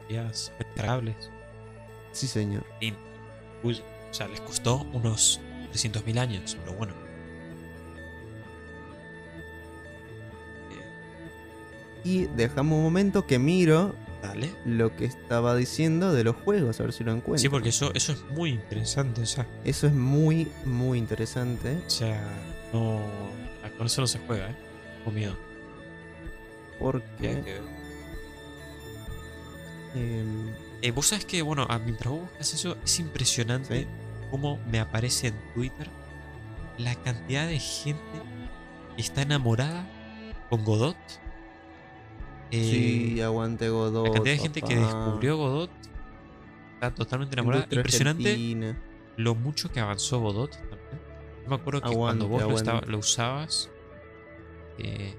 [0.00, 1.30] baterías recargables.
[2.12, 2.64] Sí, señor.
[2.80, 2.94] Y,
[3.62, 5.40] uy, o sea, les costó unos
[5.72, 6.94] 300.000 años, pero bueno.
[12.04, 14.50] Y dejamos un momento que miro dale.
[14.64, 17.38] lo que estaba diciendo de los juegos, a ver si lo encuentro.
[17.38, 19.22] Sí, porque eso, eso es muy interesante.
[19.22, 21.78] O sea, Eso es muy, muy interesante.
[21.86, 22.22] o sea
[22.72, 23.00] no.
[23.76, 24.56] Con eso no se juega, ¿eh?
[25.04, 25.36] Con miedo.
[26.78, 27.42] Porque.
[27.42, 27.60] que
[29.94, 30.48] em,
[30.82, 33.86] Eh, Vos sabés que, bueno, a mientras vos buscas eso, es impresionante Sí.
[34.30, 35.88] cómo me aparece en Twitter
[36.76, 38.00] la cantidad de gente
[38.96, 39.86] que está enamorada
[40.50, 40.96] con Godot.
[42.50, 42.70] Eh,
[43.14, 44.06] sí, aguante Godot.
[44.08, 45.70] la cantidad de gente que descubrió Godot
[46.74, 47.64] está totalmente enamorada.
[47.64, 48.82] Industria Impresionante argentina.
[49.16, 50.78] lo mucho que avanzó Godot también.
[51.44, 52.70] Yo me acuerdo que cuando vos lo, aguante.
[52.70, 53.70] estaba- lo usabas,
[54.78, 55.14] eh,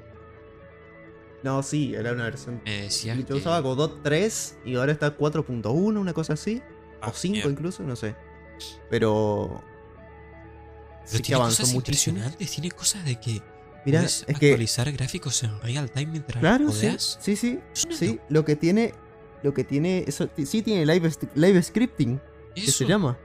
[1.43, 2.61] No, sí, era una versión.
[2.65, 6.61] me decías Yo que- usaba Godot 3 y ahora está 4.1, una cosa así.
[7.01, 7.49] Ah, o 5 mierda.
[7.51, 8.15] incluso, no sé.
[8.89, 9.61] Pero.
[9.61, 9.63] Pero
[11.05, 12.17] Sí que tiene avanzó cosas muchísimo.
[12.17, 13.41] impresionantes, tiene cosas de que
[13.85, 14.31] Mira, es que.
[14.51, 16.87] actualizar gráficos en real time mientras Claro, sí.
[16.87, 17.17] codeas.
[17.21, 17.59] Sí, sí.
[18.29, 18.93] Lo que tiene.
[19.43, 20.03] Lo que tiene.
[20.07, 22.19] Eso, sí tiene live, live scripting,
[22.55, 22.85] que se Eso.
[22.85, 23.17] llama.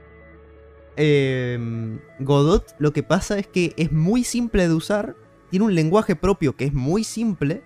[0.97, 5.15] Em, Godot, lo que pasa es que es muy simple de usar.
[5.49, 7.63] Tiene un lenguaje propio que es muy simple.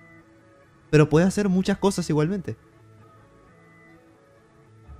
[0.90, 2.56] Pero puede hacer muchas cosas igualmente.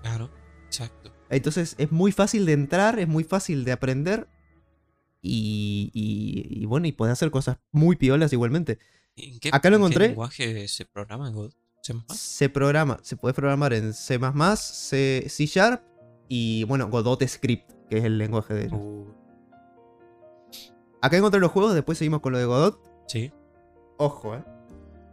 [0.03, 0.31] Claro,
[0.67, 1.13] exacto.
[1.29, 4.29] Entonces es muy fácil de entrar, es muy fácil de aprender.
[5.23, 8.79] Y, y- y bueno, y puede hacer cosas muy piolas igualmente.
[9.17, 10.09] ¿En qué, Acá lo en qué encontré.
[10.09, 11.55] lenguaje se programa en Godot?
[11.83, 11.95] ¿C++?
[12.15, 14.19] Se programa, se puede programar en C,
[14.57, 15.83] C, C Sharp
[16.29, 18.75] y bueno, Godot Script, que es el lenguaje de.
[18.75, 19.07] Uh,
[21.03, 22.81] Acá encontré los juegos, después seguimos con lo de Godot.
[23.09, 23.33] sí.
[23.97, 24.43] Ojo, eh.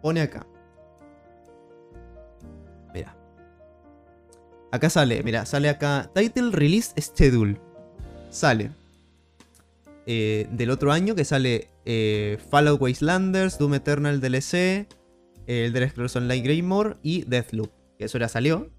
[0.02, 0.46] Pone acá.
[2.94, 3.16] Mira.
[4.72, 6.10] Acá sale, mira, sale acá.
[6.14, 7.60] Title Release Schedule.
[8.30, 8.72] Sale.
[10.08, 14.86] Eh, del otro año que sale eh, Fallout Wastelanders, Doom Eternal DLC, eh,
[15.48, 17.70] Elder Scrolls Online Greymore y Deathloop.
[18.00, 18.72] Que eso ya salió.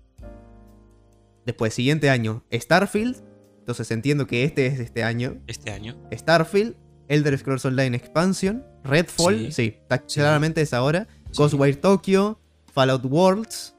[1.47, 3.17] Después, siguiente año, Starfield.
[3.61, 5.41] Entonces entiendo que este es este año.
[5.47, 5.97] Este año.
[6.13, 6.75] Starfield,
[7.09, 9.53] Elder Scrolls Online Expansion, Redfall, Sí.
[9.53, 10.21] sí, está- Sí.
[10.21, 11.39] claramente es ahora, Sí.
[11.39, 12.39] Ghostwire Tokyo,
[12.73, 13.75] Fallout Worlds,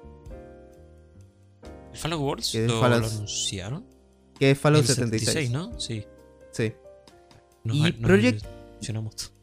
[1.92, 3.86] ¿El Fallout es lo, Fallout- lo anunciaron?
[4.40, 5.52] que es Fallout El 76.
[5.52, 5.80] ¿no?
[5.80, 6.06] Sí.
[7.70, 9.34] Nos- Y nos Project- mencionamos.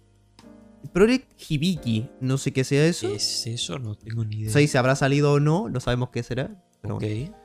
[0.93, 3.09] Project Hibiki, no sé qué sea eso.
[3.09, 3.79] ¿Qué es eso?
[3.79, 4.47] No tengo ni idea.
[4.47, 6.63] No sé si habrá salido o no, no sabemos qué será.
[6.81, 7.03] Pero ok.
[7.03, 7.37] bueno.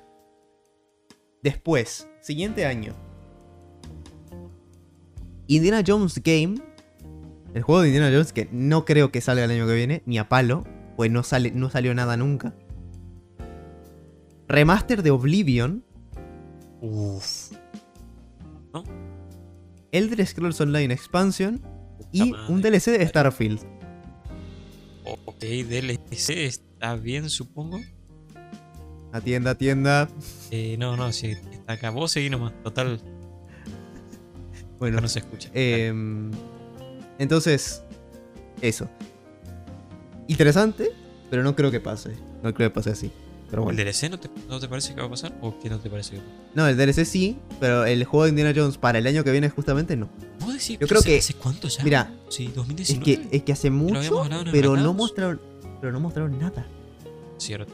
[1.41, 2.93] Después, siguiente año.
[5.47, 6.61] Indiana Jones Game.
[7.53, 10.17] El juego de Indiana Jones que no creo que salga el año que viene, ni
[10.19, 10.63] a palo,
[10.95, 12.53] pues no, sale, no salió nada nunca.
[14.47, 15.83] Remaster de Oblivion.
[16.79, 17.51] Uf.
[19.91, 21.61] Elder Scrolls Online Expansion.
[22.11, 22.53] Y madre.
[22.53, 23.59] un DLC de Starfield.
[25.25, 27.79] Ok, DLC está bien, supongo.
[29.13, 30.09] Atienda, atienda.
[30.51, 31.89] Eh, no, no, sí, está acá.
[31.89, 32.53] Vos seguí nomás.
[32.63, 32.99] Total,
[34.79, 35.49] Bueno, no se escucha.
[35.53, 36.31] Em,
[37.19, 37.83] entonces,
[38.61, 38.89] eso.
[40.27, 40.91] Interesante,
[41.29, 42.11] pero no creo que pase.
[42.41, 43.11] No creo que pase así.
[43.51, 43.75] Pero ¿El.
[43.75, 45.37] DLC no te, no te parece que va a pasar?
[45.41, 46.45] ¿O qué no te parece que va a pasar?
[46.55, 49.49] No, el DLC sí, pero el juego de Indiana Jones para el año que viene
[49.49, 50.07] justamente no.
[50.39, 50.79] ¿Vos decís?
[50.79, 51.83] Yo creo que- ¿Hace cuánto ya?
[51.83, 53.03] Mira, Sí, Es 2019.
[53.29, 55.39] que, es que hace mucho, pero no mostraron,
[55.81, 56.65] pero no mostraron nada.
[57.37, 57.73] Cierto.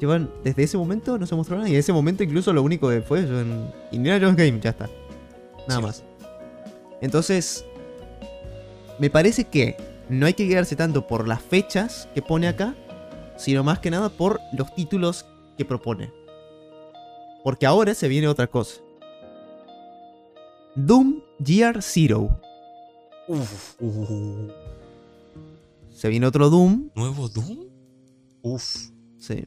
[0.00, 1.68] Llevan, desde ese momento no se mostró nada.
[1.68, 4.88] Y en ese momento incluso lo único que fue en Indiana Jones Game, ya está.
[5.68, 6.02] Nada más.
[7.00, 7.64] Entonces,
[8.98, 9.76] me parece que
[10.08, 12.74] no hay que quedarse tanto por las fechas que pone acá,
[13.36, 15.26] sino más que nada por los títulos
[15.56, 16.12] que propone.
[17.42, 18.80] Porque ahora se viene otra cosa.
[20.76, 22.40] Doom Year Zero.
[23.28, 24.48] Uf, uh,
[25.90, 27.66] Se viene otro Doom ¿Nuevo Doom?
[28.42, 28.90] Uf.
[29.18, 29.46] Sí.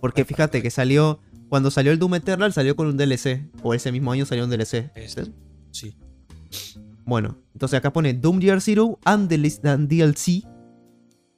[0.00, 1.20] Porque fíjate que salió.
[1.48, 3.50] Cuando salió el Doom Eternal salió con un DLC.
[3.62, 4.90] O ese mismo año salió un DLC.
[4.94, 5.24] Este.
[5.72, 5.96] ¿sí?
[7.04, 10.42] Bueno, entonces acá pone Doom Year Zero and, the- and DLC.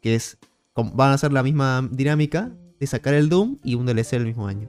[0.00, 0.38] Que es.
[0.76, 4.46] Van a ser la misma dinámica de sacar el Doom y un DLC el mismo
[4.46, 4.68] año.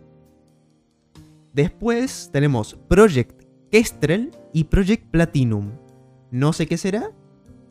[1.53, 5.71] Después tenemos Project Kestrel y Project Platinum.
[6.31, 7.11] No sé qué será.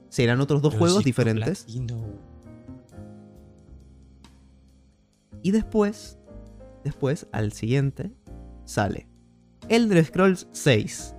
[0.09, 1.65] Serán otros dos juegos diferentes.
[1.65, 2.05] Platino.
[5.43, 6.19] Y después,
[6.85, 8.13] después, al siguiente,
[8.65, 9.07] sale
[9.69, 11.15] Elder Scrolls 6.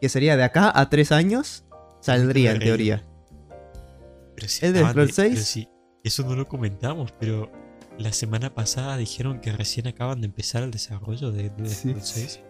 [0.00, 1.64] Que sería de acá a 3 años,
[2.00, 2.66] saldría en Increíble.
[2.66, 3.06] teoría.
[4.36, 5.30] Pero si acaban de- Scrolls 6.
[5.34, 5.68] pero si-
[6.02, 7.50] eso no lo comentamos, pero
[7.98, 11.88] la semana pasada dijeron que recién acaban de empezar el desarrollo de Elder Sí.
[11.90, 12.40] Scrolls 6.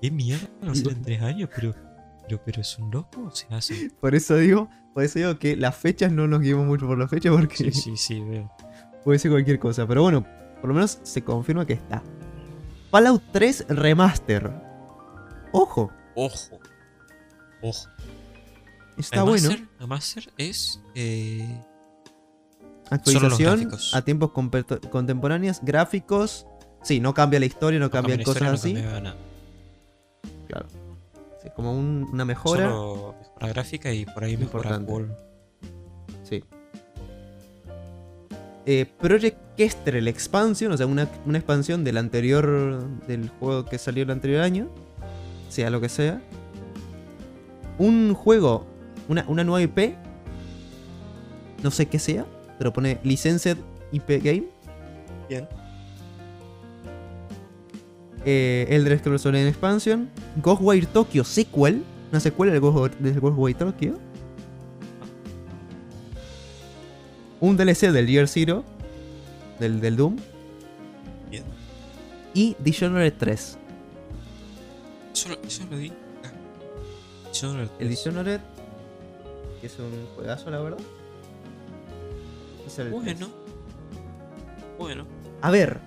[0.00, 0.48] ¿Qué mierda?
[0.66, 1.74] Va a ser en tres años, pero,
[2.26, 3.90] pero, pero es un loco o se hace.
[4.00, 7.10] Por eso digo, por eso digo que las fechas no nos guiamos mucho por las
[7.10, 8.50] fechas porque Sí, sí, sí, veo.
[9.04, 9.86] puede ser cualquier cosa.
[9.86, 10.26] Pero bueno,
[10.60, 12.02] por lo menos se confirma que está.
[12.90, 14.50] Fallout 3 Remaster.
[15.52, 16.58] Ojo, Ojo.
[17.62, 17.88] Ojo.
[18.96, 19.48] Está bueno.
[19.50, 20.80] Remaster- Remaster es.
[20.94, 21.46] Eh,
[22.90, 24.30] Actualización a tiempos
[24.90, 26.46] contemporáneos, gráficos.
[26.82, 28.86] Sí, no cambia la historia, no, no cambian cambia cosas historia, así.
[28.86, 29.16] no cambia nada.
[30.48, 30.66] Claro.
[31.56, 32.70] Como un- una mejora.
[32.70, 35.14] Solo mejora gráfica y por ahí mejora wall.
[36.28, 36.42] Sí.
[38.66, 42.82] Eh, Project Kestrel Expansion, o sea, una, una expansión del anterior.
[43.06, 44.68] del juego que salió el anterior año.
[45.50, 46.20] Sea lo que sea.
[47.78, 48.66] Un juego,
[49.08, 49.94] una, una nueva IP.
[51.62, 52.26] No sé qué sea,
[52.58, 53.56] pero pone Licensed
[53.92, 54.44] IP Game.
[55.28, 55.48] Bien.
[58.26, 60.08] eh, Elder Scrolls Online Expansion,
[60.42, 63.98] Ghostwire Tokyo Sequel, una secuela del Ghost- del Ghostwire Tokyo,
[67.40, 68.64] un DLC del Year Zero,
[69.60, 70.16] del, del Doom,
[71.30, 71.44] Bien.
[72.32, 73.58] y Dishonored 3.
[75.12, 75.88] Eso, lo- eso lo vi.
[75.88, 76.32] acá.
[77.30, 77.88] Dishonored El 3.
[77.90, 78.40] Dishonored,
[79.64, 80.78] que es un juegazo, la verdad.
[82.66, 83.02] Es el 3.
[83.02, 83.28] Bueno.
[84.78, 85.06] Bueno.
[85.40, 85.80] A ver,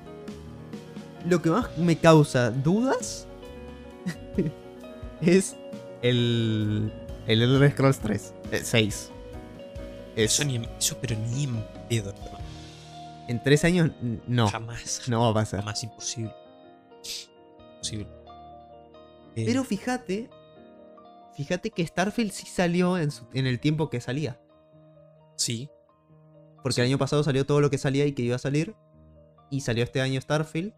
[1.29, 3.27] lo que más me causa dudas
[5.21, 5.55] es
[6.01, 6.91] el,
[7.27, 9.11] el Elder Scrolls 3, eh, 6.
[10.15, 12.39] Es, Eso, ni eso pero ni en pedo, hermano.
[13.27, 13.91] en tres años,
[14.25, 15.03] no, Jamás.
[15.07, 15.59] no va a pasar.
[15.59, 16.33] Jamás imposible.
[17.75, 18.07] Imposible.
[19.35, 20.31] Eh, Pero fíjate,
[21.37, 24.41] fíjate que Starfield sí salió en, su- en el tiempo que salía.
[25.37, 25.69] sí.
[26.63, 26.81] Porque Sí.
[26.81, 28.75] el año pasado salió todo lo que salía y que iba a salir.
[29.49, 30.73] Y salió este año Starfield.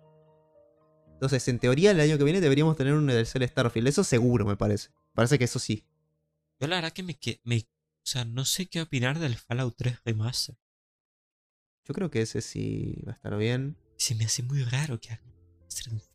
[1.14, 3.88] Entonces, en teoría, el año que viene deberíamos tener un DLC de Starfield.
[3.88, 4.90] Eso seguro, me parece.
[5.16, 5.88] Parece que eso sí.
[6.60, 7.58] Yo la verdad que me, que me.
[7.60, 10.58] O sea, no sé qué opinar del Fallout 3 Remaster.
[11.86, 13.78] Yo creo que ese sí va a estar bien.
[13.98, 15.34] Se me hace muy raro que hagan.
[15.60, 16.09] Porque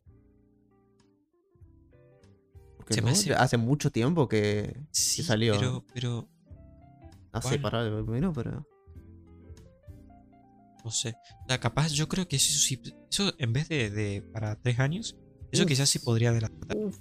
[2.89, 4.79] Se me no, hace- hace mucho tiempo que.
[4.91, 5.53] Sí, salió.
[5.57, 6.29] Pero, pero,
[7.41, 7.61] ¿Cuál?
[7.61, 8.65] para el menos, pero.
[10.83, 11.15] no sé.
[11.43, 12.81] O sea, capaz, yo creo que eso sí.
[13.11, 15.17] Eso en vez de, de para tres años,
[15.51, 15.67] eso Uf.
[15.67, 16.77] quizás sí podría adelantar.
[16.77, 16.99] Uf.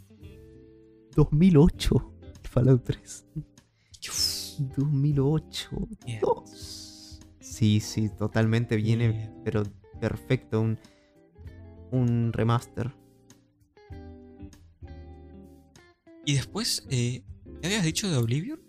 [1.16, 2.12] 2008.
[2.50, 3.26] Fallout 3.
[4.08, 5.70] Uf, 2008.
[6.06, 6.20] Bien.
[6.20, 7.20] Dios.
[7.40, 9.62] Sí, sí, totalmente viene, pero
[10.00, 10.60] perfecto.
[10.60, 10.78] Un,
[11.92, 12.92] un remaster.
[16.24, 17.22] Y después, eh,
[17.60, 18.60] ¿qué habías dicho de Oblivion?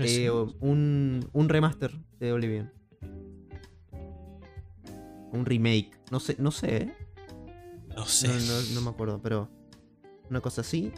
[0.00, 2.72] Eh, un, un remaster de Oblivion.
[5.32, 5.90] Un remake.
[6.10, 6.94] No sé, no sé, ¿eh?
[7.96, 8.28] no sé.
[8.28, 9.50] No, no- no me acuerdo, pero.
[10.30, 10.90] Una cosa así.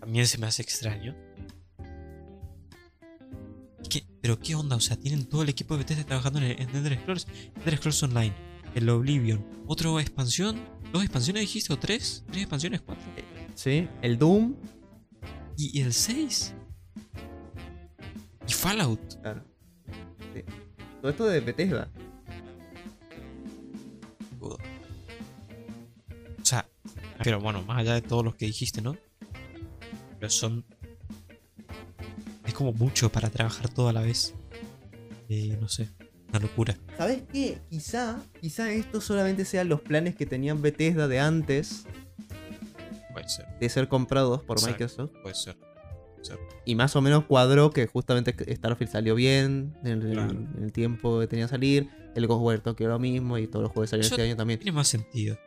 [0.00, 1.14] También se me hace extraño.
[3.88, 4.06] ¿Qué?
[4.20, 4.76] ¿Pero qué onda?
[4.76, 7.26] O sea, tienen todo el equipo de Bethesda trabajando en, en Elder Scrolls.
[7.60, 8.32] Elder Scrolls Online,
[8.74, 10.58] el Oblivion, otra expansión.
[10.92, 11.72] ¿Dos expansiones dijiste?
[11.72, 12.24] ¿O tres?
[12.28, 12.80] ¿Tres expansiones?
[12.80, 13.04] ¿Cuatro?
[13.54, 13.88] Sí.
[14.02, 14.54] El Doom.
[15.56, 16.54] ¿Y el 6?
[18.48, 19.20] ¿Y Fallout?
[19.20, 19.42] Claro.
[20.34, 20.42] Sí.
[21.00, 21.88] Todo esto de Bethesda.
[24.40, 24.56] O
[26.44, 26.68] sea,
[27.22, 28.96] pero bueno, más allá de todos los que dijiste, ¿no?
[30.18, 30.64] Pero son.
[32.44, 34.34] Es como mucho para trabajar todo a la vez.
[35.28, 35.88] eh, no sé,
[36.30, 36.76] una locura.
[36.98, 37.58] ¿Sabes qué?
[37.70, 41.84] Quizá, quizá esto solamente sean los planes que tenían Bethesda de antes
[43.22, 44.72] Puede ser, de ser comprados por Exacto.
[44.84, 45.12] Microsoft.
[45.22, 45.56] puede ser.
[45.56, 46.38] puede ser.
[46.64, 50.30] Y más o menos cuadró que justamente Starfield salió bien en el, Claro.
[50.32, 51.88] en el tiempo que tenía que salir.
[52.14, 54.58] El Ghost War Tokyo lo mismo y todos los juegos salieron este año también.
[54.60, 55.38] Tiene más sentido.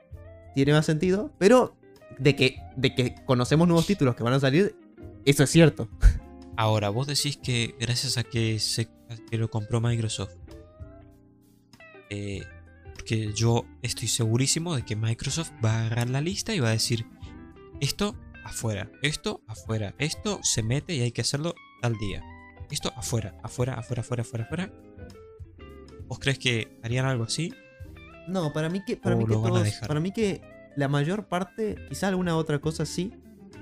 [0.56, 1.76] Tiene más sentido, pero
[2.18, 4.76] de que, de que conocemos nuevos títulos que van a salir,
[5.26, 5.90] eso es cierto.
[6.58, 10.32] Ahora, vos decís que gracias a que, se, a que lo compró Microsoft,
[12.10, 12.44] eh,
[12.94, 16.72] porque yo estoy segurísimo de que Microsoft va a agarrar la lista y va a
[16.72, 17.06] decir,
[17.80, 22.24] esto afuera, esto afuera, esto se mete y hay que hacerlo tal día.
[22.72, 24.74] Esto afuera, afuera, afuera, afuera, afuera, afuera.
[26.08, 27.54] ¿Vos crees que harían algo así?
[28.28, 30.42] No, para mí que, para mí que todos- para mí que
[30.76, 33.12] la mayor parte, quizá alguna otra cosa sí,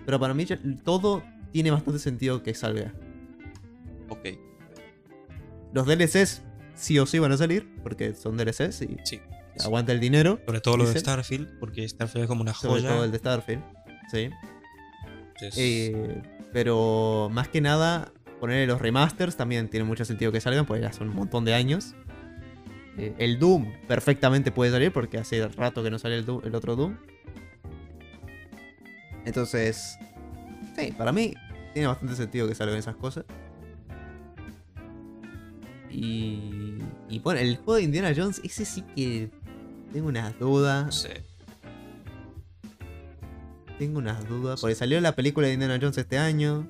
[0.05, 0.45] pero para mí
[0.83, 2.93] todo tiene bastante sentido que salga.
[4.09, 4.27] Ok,
[5.73, 6.43] Los DLCs
[6.75, 9.19] sí o sí van a salir, porque son DLCs y sí.
[9.63, 10.99] aguanta el dinero, Sobre todo lo de.
[10.99, 12.89] Starfield, porque Starfield es como una sobre joya.
[12.93, 13.63] todo el de Starfield.
[14.13, 14.29] Sí.
[15.57, 16.21] Eh,
[16.53, 20.93] pero más que nada, ponerle los remasters también tiene mucho sentido que salgan, porque ya
[20.93, 21.95] son un montón de años.
[22.97, 26.53] Eh, el Doom perfectamente puede salir, porque hace rato que no sale el, Doom- el
[26.55, 26.97] otro Doom.
[29.25, 29.97] Entonces,
[30.77, 31.33] sí, para mí
[31.73, 33.25] tiene bastante sentido que salgan esas cosas.
[35.89, 39.29] Y, y bueno, el juego de Indiana Jones, ese sí que
[39.91, 41.07] tengo unas no dudas.
[43.79, 44.61] Tengo unas dudas.
[44.61, 46.67] Porque salió la película de Indiana Jones este año.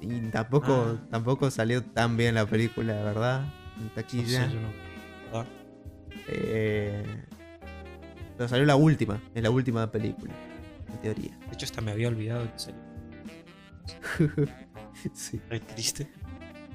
[0.00, 1.06] Y tampoco, Ah.
[1.10, 3.44] tampoco salió tan bien la película, ¿verdad?
[3.78, 4.46] En No taquilla.
[4.48, 4.68] sé, yo no.
[5.32, 5.46] ¿verdad?
[6.28, 7.04] Eh,
[8.36, 9.20] pero salió la última.
[9.34, 10.32] Es la última película.
[10.92, 11.36] En teoría.
[11.46, 12.80] De hecho, hasta me había olvidado que salió.
[15.14, 15.40] sí.
[15.48, 16.08] Re triste.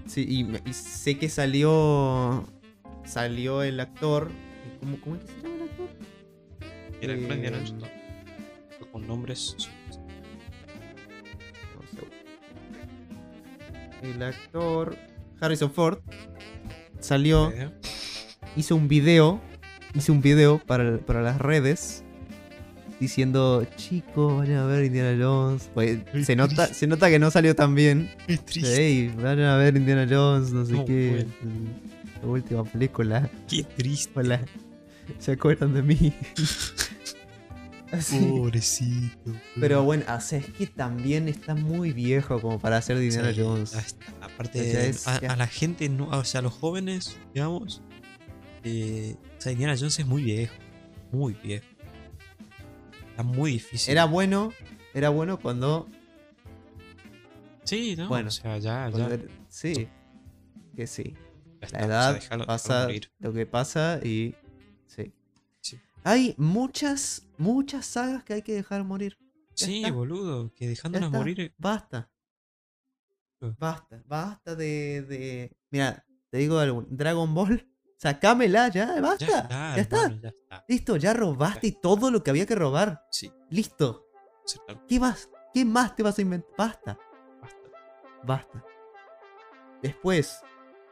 [0.05, 0.25] Sí,
[0.65, 2.45] y, sé que salió.
[3.05, 4.29] Salió el actor.
[4.79, 5.89] ¿Cómo, cómo es que se llama el actor?
[7.01, 8.02] Era el Eh, Indiana Jones, ¿no?
[8.93, 9.57] Con nombres.
[14.01, 14.95] El actor.
[15.41, 15.99] Harrison Ford.
[17.01, 17.51] Salió.
[17.51, 17.69] ¿eh?
[18.55, 19.41] hizo un video,
[19.93, 22.03] hizo un video para, para las redes
[22.99, 25.69] diciendo, chicos, vayan a ver Indiana Jones.
[25.73, 28.09] Pues, se, nota, se nota que no salió tan bien.
[28.27, 28.81] Qué triste.
[28.81, 31.25] Ey, vayan a ver Indiana Jones, no sé No, qué.
[32.21, 33.29] La última película.
[33.49, 34.11] Qué triste.
[34.15, 34.39] Hola.
[35.19, 36.13] ¿Se acuerdan de mí?
[38.29, 39.31] Pobrecito.
[39.59, 43.41] Pero bueno, o sea, es que también está muy viejo como para hacer Indiana Sí,
[43.41, 43.95] Jones.
[44.21, 47.81] Aparte, O sea, es- a, la gente, no, o sea, a los jóvenes, digamos,
[48.63, 50.53] eh, o sea, Indiana Jones es muy viejo.
[51.11, 51.65] Muy viejo.
[53.11, 53.91] Está muy difícil.
[53.91, 54.51] Era bueno,
[54.93, 55.87] era bueno cuando
[57.63, 58.07] Sí, ¿no?
[58.07, 59.05] bueno, o sea, ya, ya.
[59.07, 59.87] Era- Sí,
[60.75, 61.13] que sí.
[61.61, 62.87] ya está, La o sea, edad pasa
[63.19, 64.35] lo que pasa y.
[64.87, 65.13] Sí.
[65.61, 65.79] Sí.
[66.03, 69.17] Hay muchas, muchas sagas que hay que dejar morir.
[69.55, 69.91] Ya Sí, está.
[69.93, 71.39] boludo, que Ya dejándolas morir.
[71.41, 72.09] eh, Basta.
[73.41, 73.53] Ah.
[73.59, 74.03] Basta.
[74.07, 75.01] Basta de.
[75.03, 75.57] de...
[75.69, 76.85] Mira, te digo algo.
[76.89, 77.69] Dragon Ball.
[77.97, 79.25] Sacámela ya, basta.
[79.25, 80.01] Ya está, ya está.
[80.03, 80.65] hermano, ya está.
[80.67, 83.05] Listo, ya robaste todo lo que había que robar.
[83.11, 84.07] Sí, Listo.
[84.45, 85.29] sí, claro, ¿Qué más?
[85.53, 86.53] ¿Qué más te vas a inventar?
[86.57, 86.97] Basta.
[87.41, 87.69] basta.
[88.25, 88.65] Basta.
[89.81, 90.41] Después,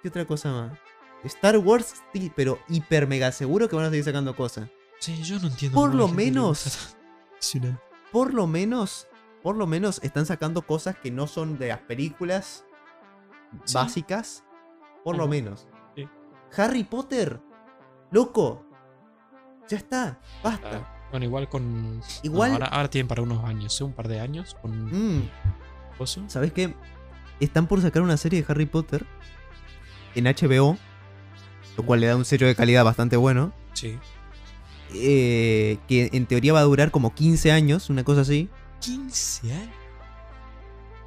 [0.01, 0.79] ¿qué otra cosa más?
[1.25, 4.69] Star Wars, sí, pero hiper mega seguro que van a seguir sacando cosas.
[5.01, 5.75] Sí, yo no entiendo.
[5.75, 6.95] Por lo menos-.
[8.11, 9.07] Por lo menos,
[9.43, 12.65] por lo menos están sacando cosas que no son de las películas
[13.65, 13.73] Sí.
[13.73, 14.43] básicas.
[15.03, 15.67] Por lo menos.
[15.95, 16.07] Sí.
[16.55, 17.41] Harry Potter.
[18.11, 18.65] Loco.
[19.67, 20.19] Ya está.
[20.43, 20.69] Basta.
[20.77, 22.01] Ah, Bueno, igual con.
[22.23, 23.83] Igual- no, ahora, ahora tienen para unos años, ¿eh?
[23.83, 25.29] un par de años con Mm.
[26.27, 26.73] ¿Sabes qué?
[27.39, 29.05] Están por sacar una serie de Harry Potter
[30.15, 30.77] en HBO.
[31.77, 33.51] Lo cual le da un sello de calidad bastante bueno.
[33.73, 33.97] Sí.
[34.93, 38.49] Eh, que en teoría va a durar como 15 años, una cosa así.
[38.79, 39.75] 15 años.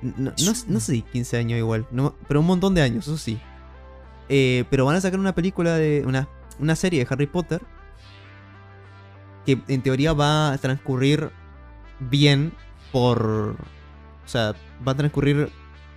[0.03, 3.17] No, no- no sé si 15 años igual, no- pero un montón de años, eso
[3.17, 3.39] sí.
[4.29, 6.03] Eh, pero van a sacar una película de.
[6.07, 6.29] Una,
[6.59, 7.63] una serie de Harry Potter.
[9.45, 11.31] Que en teoría va a transcurrir
[12.01, 12.53] bien
[12.93, 13.57] por.
[14.25, 14.55] O sea,
[14.87, 15.51] va a transcurrir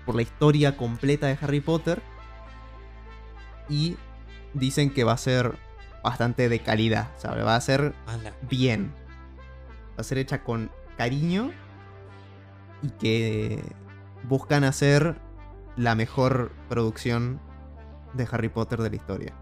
[0.05, 2.01] por la historia completa de Harry Potter.
[3.69, 3.95] Y
[4.53, 5.57] dicen que va a ser
[6.04, 7.45] bastante de calidad, ¿sabes?
[7.45, 7.93] Va a ser
[8.50, 8.93] bien.
[9.91, 11.52] Va a ser hecha con cariño
[12.82, 13.64] y que
[14.24, 15.20] buscan hacer
[15.76, 17.39] la mejor producción
[18.14, 19.34] de Harry Potter de la historia.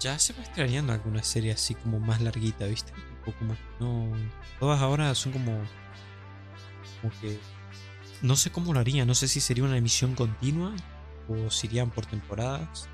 [0.00, 2.92] Ya se va extrañando alguna serie así como más larguita, ¿viste?
[2.92, 4.10] Tipo como que no.
[4.58, 5.62] Todas ahora son como.
[7.00, 7.38] Como que.
[8.22, 10.74] No sé cómo lo haría, no sé si sería una emisión continua
[11.28, 12.88] o si irían por temporadas.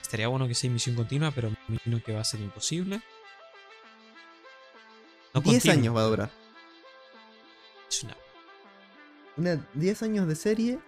[0.00, 3.00] Estaría bueno que sea emisión continua, pero me imagino que va a ser imposible.
[5.34, 6.30] No 10 continua, años va a durar.
[7.90, 8.16] es una-
[9.36, 10.78] Una- 10 años de serie.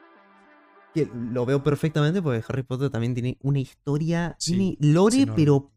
[0.95, 4.35] Que lo veo perfectamente porque Harry Potter también tiene una historia.
[4.39, 5.71] Sí, tiene lore, pero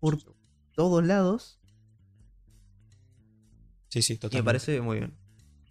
[0.00, 0.16] por
[0.74, 1.60] todos lados.
[3.88, 4.44] Sí, sí, Y me totalmente.
[4.46, 5.17] parece muy bien.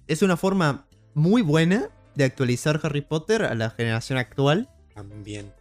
[0.08, 4.70] Es una forma muy buena de actualizar Harry Potter a la generación actual.
[4.94, 5.54] También.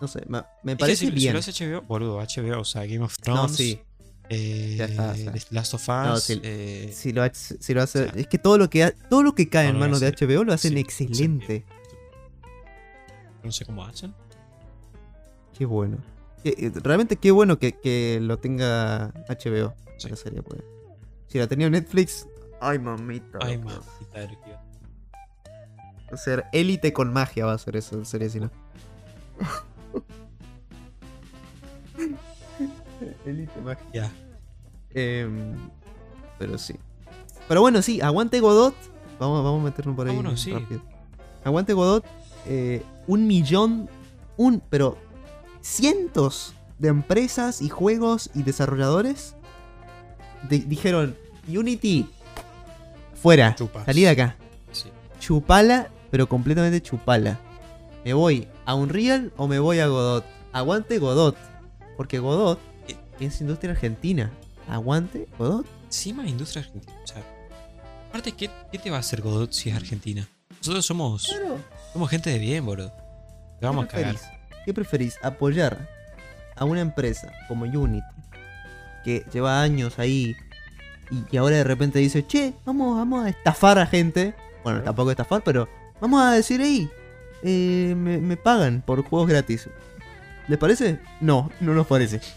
[0.00, 1.32] No sé, me, me Es que parece si, si bien.
[1.32, 3.80] lo hace HBO, boludo, HBO, o sea, Game of No, Thrones, sí.
[4.28, 5.14] eh, Ya está,
[5.50, 6.40] Last of Us, No, sí.
[6.42, 8.00] eh, Si lo, hace- si lo hace.
[8.02, 10.08] o sea, es que todo lo que todo lo que cae no en manos de.
[10.12, 11.64] HBO lo hacen sí, excelente.
[13.42, 14.14] No sé cómo hacen.
[15.56, 15.98] Qué bueno.
[16.44, 19.74] Eh, realmente qué bueno que, que lo tenga HBO.
[19.98, 20.10] Sí.
[20.10, 20.62] La serie, pues.
[21.28, 22.26] Si la tenía Netflix.
[22.66, 23.38] Ay, mamita.
[23.42, 24.58] Ay, mamita Dios.
[26.10, 28.50] Va a ser élite con magia, va a ser eso, en serio, si no.
[33.26, 33.84] élite magia.
[33.92, 34.12] Ya.
[34.94, 35.54] Em,
[36.38, 36.74] pero sí.
[37.48, 38.74] Pero bueno, sí, aguante Godot.
[39.18, 40.16] Vamos, vamos a meternos por ahí.
[40.16, 40.52] Vámonos, sí.
[40.52, 40.80] rápido.
[41.44, 42.04] Aguante Godot.
[42.46, 43.88] eh, un millón.
[44.36, 44.60] Un.
[44.70, 44.98] Pero.
[45.60, 49.34] Cientos de empresas y juegos y desarrolladores.
[50.48, 51.16] di- dijeron.
[51.48, 52.08] Unity.
[53.24, 53.54] Fuera.
[53.54, 53.86] Chupas.
[53.86, 54.36] Salí de acá.
[54.70, 54.90] Sí.
[55.18, 57.40] Chupala, pero completamente chupala.
[58.04, 60.26] ¿Me voy a Unreal o me voy a Godot?
[60.52, 61.34] Aguante Godot.
[61.96, 62.96] Porque Godot Eh.
[63.20, 64.30] es industria argentina.
[64.68, 65.64] Aguante Godot.
[65.86, 66.92] Encima industria argentina.
[67.02, 67.22] O sea,
[68.10, 70.28] aparte, ¿qué, qué te va a hacer Godot si es argentina?
[70.58, 71.34] Nosotros somos,
[71.94, 72.92] somos gente de bien, boludo.
[73.58, 74.16] Te vamos a ¿Qué cagar.
[74.66, 75.16] ¿Qué preferís?
[75.22, 75.88] ¿Apoyar
[76.56, 78.04] a una empresa como Unity
[79.02, 80.36] que lleva años ahí
[81.10, 84.34] y ahora de repente dice, che, vamos, vamos a estafar a gente?
[84.62, 85.68] Bueno, tampoco estafar, pero
[86.00, 86.88] vamos a decir, hey,
[87.42, 89.68] eh, me, me pagan por juegos gratis.
[90.48, 90.98] ¿Les parece?
[91.20, 92.20] No, no nos parece.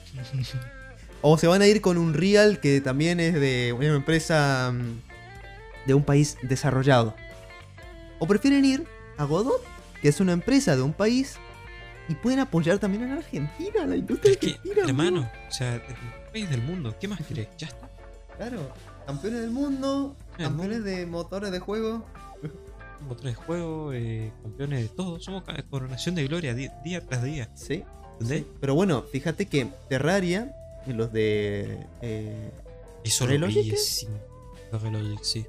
[1.22, 5.88] O se van a ir con un Real que también es de una empresa mm,
[5.88, 7.16] de un país desarrollado.
[8.20, 8.86] O prefieren ir
[9.18, 9.62] a Godot,
[10.02, 11.38] que es una empresa de un país
[12.08, 14.84] y pueden apoyar también a la Argentina, a la industria Es que, argentina.
[14.86, 15.32] hermano, amigo.
[15.50, 17.48] o sea, el país del mundo, ¿qué más querés?
[17.58, 17.87] Ya está.
[18.38, 18.60] Claro,
[19.06, 22.06] campeones del mundo, campeones de motores de juego.
[23.08, 25.20] Motores de juego, eh, campeones de todo.
[25.20, 27.50] Somos coronación de gloria día tras día.
[27.56, 27.84] Sí.
[28.14, 28.40] ¿Entendés?
[28.44, 28.48] sí.
[28.60, 30.54] Pero bueno, fíjate que Terraria,
[30.86, 31.86] y los de.
[32.02, 32.52] eh,
[33.04, 33.76] Eso lo ¿Relogic.
[34.72, 35.46] Los Relogic, sí.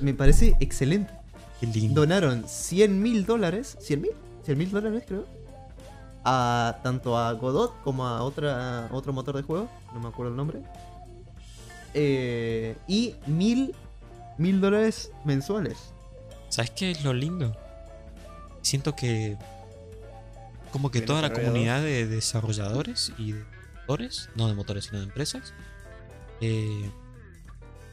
[0.00, 1.12] me parece excelente.
[1.60, 2.02] Qué lindo.
[2.02, 3.76] Donaron 100 mil dólares.
[3.80, 4.12] ¿100 mil?
[4.44, 5.24] 100 mil dólares, creo.
[6.24, 9.68] A tanto a Godot como a otra, otro motor de juego.
[9.92, 10.60] No me acuerdo el nombre.
[11.94, 13.74] Eh, y mil,
[14.36, 15.76] mil dólares mensuales.
[16.48, 17.56] ¿Sabes qué es lo lindo?
[18.62, 19.36] Siento que.
[20.72, 23.44] Como que ¿De toda la comunidad de desarrolladores y de
[23.80, 25.54] motores, no de motores, sino de empresas,
[26.42, 26.90] eh,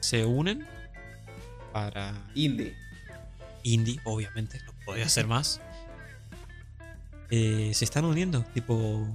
[0.01, 0.67] se unen
[1.71, 2.75] para Indie.
[3.63, 5.61] indie, obviamente, no podía ser más.
[7.31, 9.07] Eh, se están uniendo, tipo,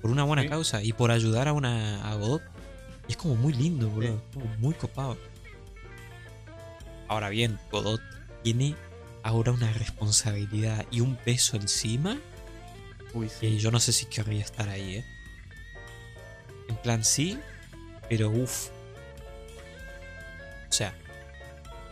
[0.00, 0.48] por una buena Sí.
[0.48, 2.42] causa y por ayudar a una a Godot.
[3.12, 4.22] Y es como muy lindo, boludo.
[4.32, 5.18] como muy copado.
[7.08, 8.00] Ahora bien, Godot
[8.42, 8.74] tiene
[9.22, 12.18] ahora una responsabilidad y un peso encima
[13.12, 15.04] Uy, que yo no sé si querría estar ahí, ¿eh?
[16.70, 17.38] En plan, sí,
[18.08, 18.70] pero uff.
[20.70, 20.96] O sea,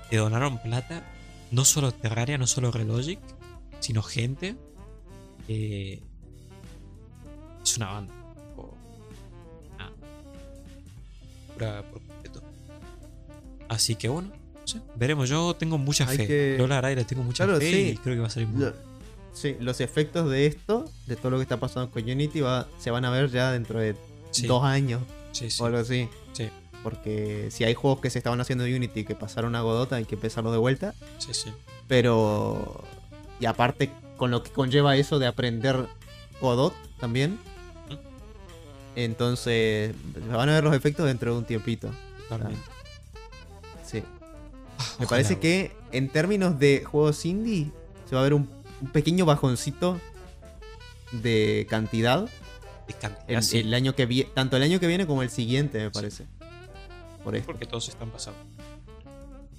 [0.08, 1.04] te donaron plata,
[1.50, 3.20] no solo Terraria, no solo Relogic,
[3.80, 4.56] sino gente.
[5.46, 6.00] es
[7.76, 8.19] una banda.
[11.90, 12.42] Por completo.
[13.68, 15.28] Así que bueno, no sé, veremos.
[15.28, 16.26] Yo tengo mucha Hay fe.
[16.26, 17.90] que- Yo la verdad le tengo mucha Claro, fe sí.
[17.94, 18.74] y creo que va a salir muy Lo-
[19.32, 22.90] sí, los efectos de esto, de todo lo que está pasando con Unity, va, se
[22.90, 23.94] van a ver ya dentro de
[24.32, 25.02] Sí, dos años
[25.32, 25.62] sí, sí.
[25.62, 26.08] o algo así.
[26.32, 26.48] Sí.
[26.82, 30.04] Porque si hay juegos que se estaban haciendo en Unity que pasaron a Godot, hay
[30.06, 30.94] que empezarlo de vuelta.
[31.18, 31.50] Sí, sí.
[31.86, 32.82] Pero.
[33.38, 35.86] Y aparte, con lo que conlleva eso de aprender
[36.40, 37.38] Godot también.
[39.04, 39.94] Entonces,
[40.30, 41.90] van a ver los efectos dentro de un tiempito.
[43.84, 44.02] Sí.
[44.78, 47.70] Ah, Me ojalá, parece que en términos de juegos indie,
[48.08, 48.48] se va a ver un,
[48.80, 50.00] un pequeño bajoncito
[51.12, 52.28] de cantidad.
[52.86, 55.30] De cantidad, El, sí, el año que viene, tanto el año que viene como el
[55.30, 56.26] siguiente, me parece.
[57.24, 57.46] Por esto.
[57.52, 58.38] porque todos están pasando.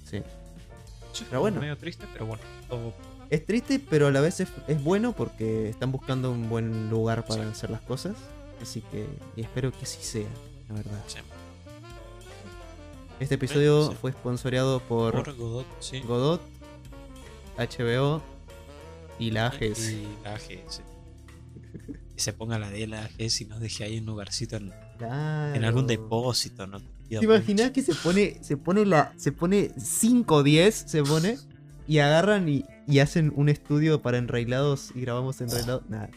[0.04, 0.22] Sí.
[1.28, 1.60] Pero bueno.
[1.60, 2.42] medio triste, pero bueno.
[2.68, 2.92] todo-
[3.30, 7.24] Es triste, pero a la vez es, es bueno porque están buscando un buen lugar
[7.24, 7.50] para Sí.
[7.50, 8.14] hacer las cosas.
[8.62, 9.06] Así que
[9.36, 10.28] espero que sí sea,
[10.68, 11.02] la verdad.
[11.08, 11.18] sí.
[13.18, 13.96] Este episodio sí.
[14.00, 16.00] fue sponsoreado por, Por Godot, sí.
[16.00, 16.40] Godot,
[17.56, 18.22] HBO
[19.18, 19.90] y la AGS.
[19.90, 20.38] Y la.
[20.38, 25.64] Que se ponga la de la AGS y nos deje ahí un lugarcito en, en
[25.64, 26.80] algún depósito, ¿no?
[27.08, 31.38] ¿Te imaginas que se pone, se pone la, se pone 5 o 10, se pone,
[31.86, 35.82] y agarran y, y hacen un estudio para enrailados y grabamos enrailados?
[35.88, 36.10] Nada,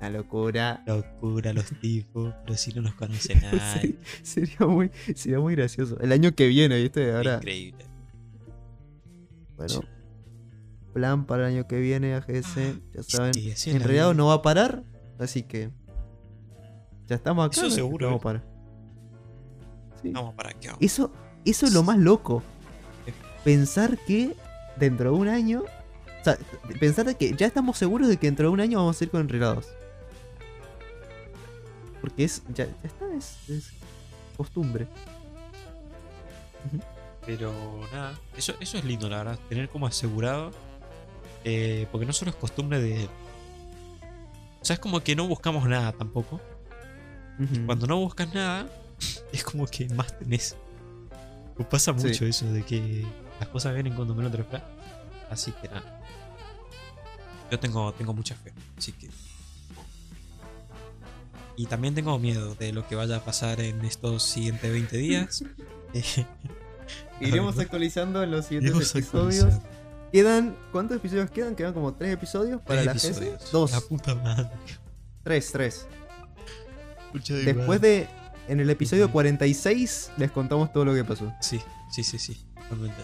[0.00, 0.82] una locura.
[0.86, 3.60] Locura los tipos, pero si no nos conoce nadie.
[3.80, 5.98] Sí, sería muy, sería muy gracioso.
[6.00, 7.12] El año que viene, ¿viste?
[7.12, 7.84] Ahora, Increíble.
[9.56, 9.82] bueno,
[10.92, 12.56] plan para el año que viene, AGS,
[12.94, 13.34] ya saben.
[13.34, 13.72] Sí,
[14.14, 14.84] no va a parar,
[15.18, 15.70] así que
[17.06, 17.56] ya estamos acá.
[17.56, 17.70] Eso ¿no?
[17.70, 18.44] seguro, vamos a parar.
[20.02, 20.10] Sí.
[20.12, 20.76] Vamos para acá.
[20.80, 21.12] Eso,
[21.44, 22.42] eso es lo más loco.
[23.44, 24.36] Pensar que
[24.78, 25.64] dentro de un año.
[26.20, 26.36] O sea,
[26.80, 29.10] pensar de que ya estamos seguros de que dentro de un año vamos a ir
[29.10, 29.66] con enredados.
[32.00, 32.42] Porque es.
[32.54, 33.70] Ya, ya está, es, es
[34.36, 34.86] costumbre.
[37.26, 37.52] Pero
[37.92, 39.38] nada, eso, eso es lindo, la verdad.
[39.48, 40.50] Tener como asegurado.
[41.44, 43.08] eh, porque no solo es costumbre de.
[44.60, 46.40] O sea, es como que no buscamos nada tampoco.
[47.66, 48.66] Cuando no buscas nada,
[49.32, 50.56] es como que más tenés.
[51.56, 52.06] Pues pasa Sí.
[52.08, 53.06] mucho eso de que
[53.40, 54.66] las cosas vienen cuando menos te lo esperas.
[55.30, 56.00] Así que nada.
[57.50, 59.08] Yo tengo, tengo mucha fe, así que.
[61.56, 65.44] Y también tengo miedo de lo que vaya a pasar en estos siguientes 20 días.
[67.20, 69.54] Iremos actualizando en los siguientes iremos episodios.
[70.12, 70.56] Quedan.
[70.72, 71.54] ¿Cuántos episodios quedan?
[71.56, 73.04] Quedan como tres episodios para Tres la GS.
[73.06, 73.50] episodios.
[73.52, 73.72] Dos.
[73.72, 74.48] La puta madre.
[75.24, 75.86] Tres, tres.
[77.12, 77.88] Pucha de Después madre.
[77.88, 78.08] de.
[78.48, 79.12] En el episodio Ujú.
[79.12, 81.30] 46 les contamos todo lo que pasó.
[81.40, 81.60] Sí,
[81.90, 82.46] sí, sí, sí.
[82.54, 83.02] Totalmente.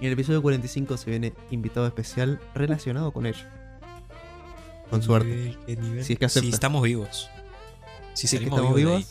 [0.00, 3.44] Y en el episodio 45 se viene invitado especial relacionado con ello.
[4.88, 5.28] Con suerte.
[5.28, 6.04] Nivel, qué nivel.
[6.04, 6.46] Si es que acepta.
[6.46, 7.28] Si estamos vivos.
[8.14, 8.74] Si, Si es que vivos.
[8.74, 9.08] vivos.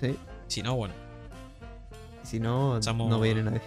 [0.00, 0.16] Sí.
[0.48, 0.94] Si no, bueno.
[2.24, 3.60] Si no, Estamos- no viene nadie.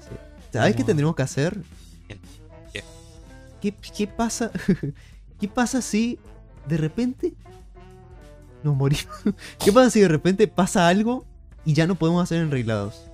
[0.00, 0.16] Sí.
[0.52, 1.60] ¿Sabes qué tendremos que hacer?
[2.08, 2.20] Bien.
[2.72, 2.82] ¿Qué?
[3.60, 4.50] ¿Qué, qué pasa?
[5.40, 6.18] ¿Qué pasa si
[6.66, 7.34] de repente
[8.62, 9.06] nos morimos?
[9.64, 11.24] ¿Qué pasa si de repente pasa algo
[11.64, 13.10] y ya no podemos hacer enreglados?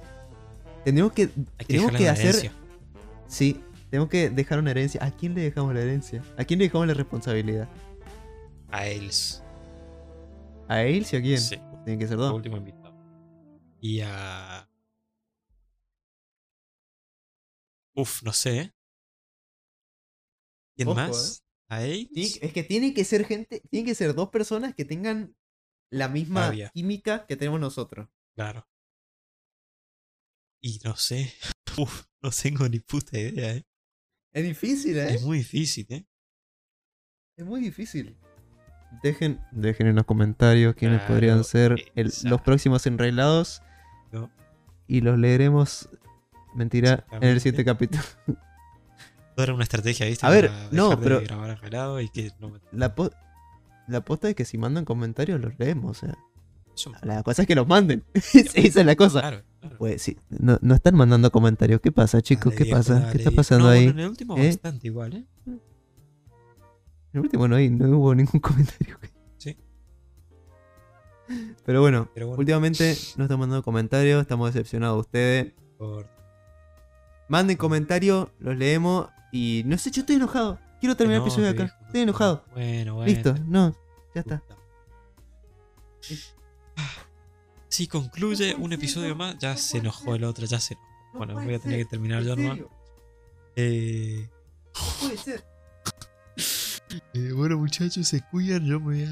[0.85, 1.29] Tendremos que,
[1.67, 2.27] tenemos que hacer.
[2.27, 2.53] herencia.
[3.27, 3.61] Sí,
[3.91, 5.05] tenemos que dejar una herencia.
[5.05, 6.23] ¿A quién le dejamos la herencia?
[6.37, 7.69] ¿A quién le dejamos la responsabilidad?
[8.69, 9.43] A Els.
[10.69, 11.41] ¿A él y a quién?
[11.41, 11.57] Sí.
[11.85, 12.33] Tienen que ser dos.
[12.33, 12.95] último invitado.
[13.81, 14.69] Y a.
[17.95, 18.59] Uf, no sé.
[18.61, 18.75] ¿eh?
[20.77, 21.45] ¿Quién Ojo, más?
[21.69, 22.09] ¿A él?
[22.15, 25.35] Sí, es que tiene que ser gente, tiene que ser dos personas que tengan
[25.91, 26.71] la misma Rabia.
[26.73, 28.09] química que tenemos nosotros.
[28.35, 28.67] Claro.
[30.61, 31.33] Y no sé.
[31.79, 33.65] Uf, no tengo ni puta idea, ¿eh?
[34.33, 35.15] Es difícil, ¿eh?
[35.15, 36.07] Es muy difícil, ¿eh?
[37.37, 38.17] Es muy difícil.
[39.03, 43.63] Dejen, dejen en los comentarios quiénes Claro, podrían ser el- los próximos enreglados.
[44.13, 44.31] No.
[44.87, 45.89] Y los leeremos.
[46.55, 48.03] Mentira, en el siguiente capítulo.
[49.37, 50.27] Todo era una estrategia, ¿viste?
[50.27, 51.21] A ver, Para no, pero-
[52.01, 53.13] y que no me- La, po-
[53.87, 56.03] la posta es que si mandan comentarios los leemos.
[56.03, 56.19] O sea,
[57.03, 58.05] la cosa es que los manden.
[58.15, 59.21] Esa es la cosa.
[59.21, 59.45] Claro.
[59.79, 61.81] Pues sí, no, no están mandando comentarios.
[61.81, 62.53] ¿Qué pasa, chicos?
[62.55, 63.09] Dale, ¿Qué pasa?
[63.13, 63.85] ¿Qué está pasando No, ahí?
[63.85, 64.47] bueno, en el último ¿Eh?
[64.49, 65.25] bastante igual, ¿eh?
[65.47, 65.61] En
[67.15, 68.99] el último no, hay- no hubo ningún comentario.
[69.39, 69.57] Sí.
[71.65, 75.53] Pero bueno, Pero bueno, últimamente no están mandando comentarios, estamos decepcionados de ustedes.
[75.79, 76.09] por-
[77.29, 80.59] Manden comentarios, los leemos y no sé, yo estoy enojado.
[80.81, 81.65] Quiero terminar el episodio acá.
[81.65, 82.45] viejo, no Estoy enojado.
[82.55, 83.13] Bueno, bueno.
[83.13, 83.75] Listo, no,
[84.15, 84.43] ya está.
[87.71, 90.89] Si concluye un episodio más, ya se enojó el otro, ya se enojó.
[91.19, 92.59] Bueno, voy a tener que terminar yo nomás.
[93.57, 94.29] Eh,
[95.01, 95.45] puede ser.
[97.15, 98.65] eh, bueno, muchachos, se cuidan.
[98.67, 99.11] Yo me voy a.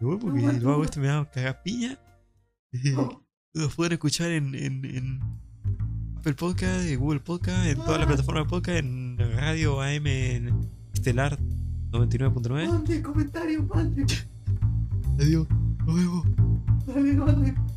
[0.00, 1.98] Me voy porque No, no, esto me va a cagar piña.
[2.72, 2.94] Eh,
[3.54, 5.20] Los pueden escuchar en, en, en
[6.18, 10.70] Apple Podcast, en Google Podcast, en todas las plataformas de podcast, en Radio AM, en
[10.94, 11.38] Estelar
[11.90, 12.68] 99.9.
[12.68, 14.06] Manden comentarios, manden.
[15.18, 15.46] Adiós,
[15.86, 16.26] nos vemos.
[16.86, 17.69] Dale, manden.